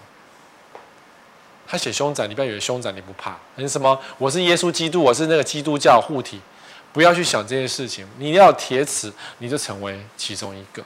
[1.71, 3.37] 他写凶宅，你不要以为凶宅你不怕。
[3.55, 3.97] 你什么？
[4.19, 6.41] 我是耶稣基督，我是那个基督教护体，
[6.93, 8.05] 不要去想这些事情。
[8.19, 10.83] 你要铁齿，你就成为其中一个。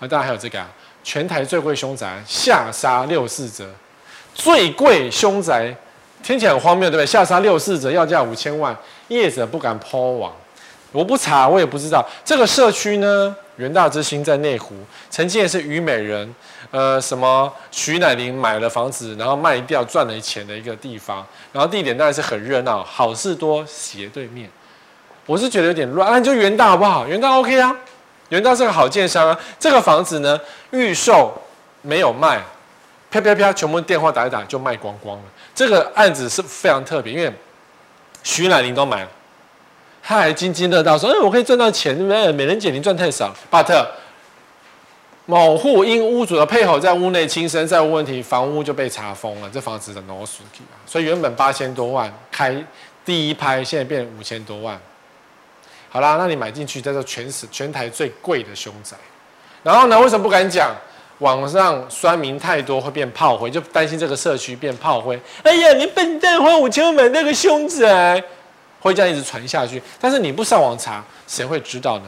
[0.00, 0.68] 啊，当然还有这个啊，
[1.04, 3.70] 全台最贵凶宅下杀六四折，
[4.34, 5.72] 最贵凶宅。
[6.24, 7.06] 听起来很荒谬，对不对？
[7.06, 8.76] 下杀六四折，要价五千万，
[9.06, 10.32] 业者不敢抛网。
[10.92, 12.04] 我不查，我也不知道。
[12.24, 14.74] 这个社区呢，元大之星在内湖，
[15.10, 16.34] 曾经也是虞美人，
[16.70, 21.26] 呃，什么徐乃麟买了房子，然后卖掉赚了钱的一个地方。
[21.52, 24.50] 然后地点当然是很热闹，好事多斜对面。
[25.26, 27.06] 我是觉得有点乱，啊，就元大好不好？
[27.06, 27.76] 元大 OK 啊，
[28.30, 29.38] 元大是个好建商啊。
[29.58, 31.38] 这个房子呢，预售
[31.82, 32.40] 没有卖，
[33.10, 35.24] 啪啪啪，全部电话打一打就卖光光了。
[35.54, 37.30] 这个案子是非常特别，因为
[38.22, 39.10] 徐乃麟都买了，
[40.08, 42.32] 他还津津乐道说：“哎，我可以赚到钱，对不对？
[42.32, 43.30] 美人姐你赚太少。
[43.52, 43.86] ”But
[45.26, 50.24] 某户因屋主的配偶在屋内轻生，债务问题，房屋就被查封了，这房子的 no
[50.86, 52.56] 所以原本八千多万开
[53.04, 54.80] 第一拍，现在变五千多万。
[55.90, 58.96] 好啦，那你买进去叫做全市全台最贵的凶宅，
[59.62, 60.74] 然后呢，为什么不敢讲？
[61.18, 65.20] 网上酸民太多会变炮灰，就担心这个社区变炮灰。
[65.42, 68.24] 哎呀，你笨蛋，花五千万买那个凶宅，
[68.80, 69.82] 会这样一直传下去。
[70.00, 72.06] 但是你不上网查，谁会知道呢？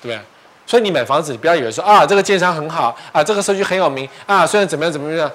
[0.00, 0.20] 对不对？
[0.66, 5.30] 所以你买房子，你不要以为说啊，这个建商很好啊，这个社区很有名啊，虽然怎么样怎么样，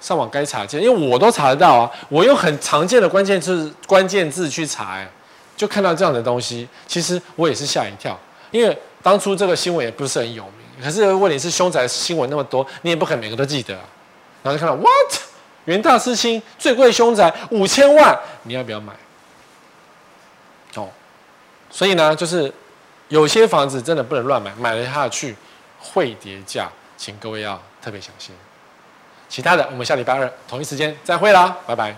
[0.00, 5.08] 上网该查见，因为我都查得到啊，我用很常见的关键字关键字去查，哎，
[5.56, 8.18] 就看到这样的东西，其实我也是吓一跳，
[8.50, 10.52] 因为当初这个新闻也不是很有名。
[10.82, 13.84] 可是问题是凶宅新闻那么多，你也不可能每个都记得啊。
[14.42, 15.22] 然后就看到 what
[15.66, 18.92] 元大之星最贵凶宅五千万，你要不要买？
[21.72, 22.52] 所以呢，就是
[23.08, 25.34] 有些房子真的不能乱买，买了下去
[25.80, 28.32] 会跌价，请各位要特别小心。
[29.28, 31.96] 其他的，我们下礼拜二同一时间再会啦，拜拜。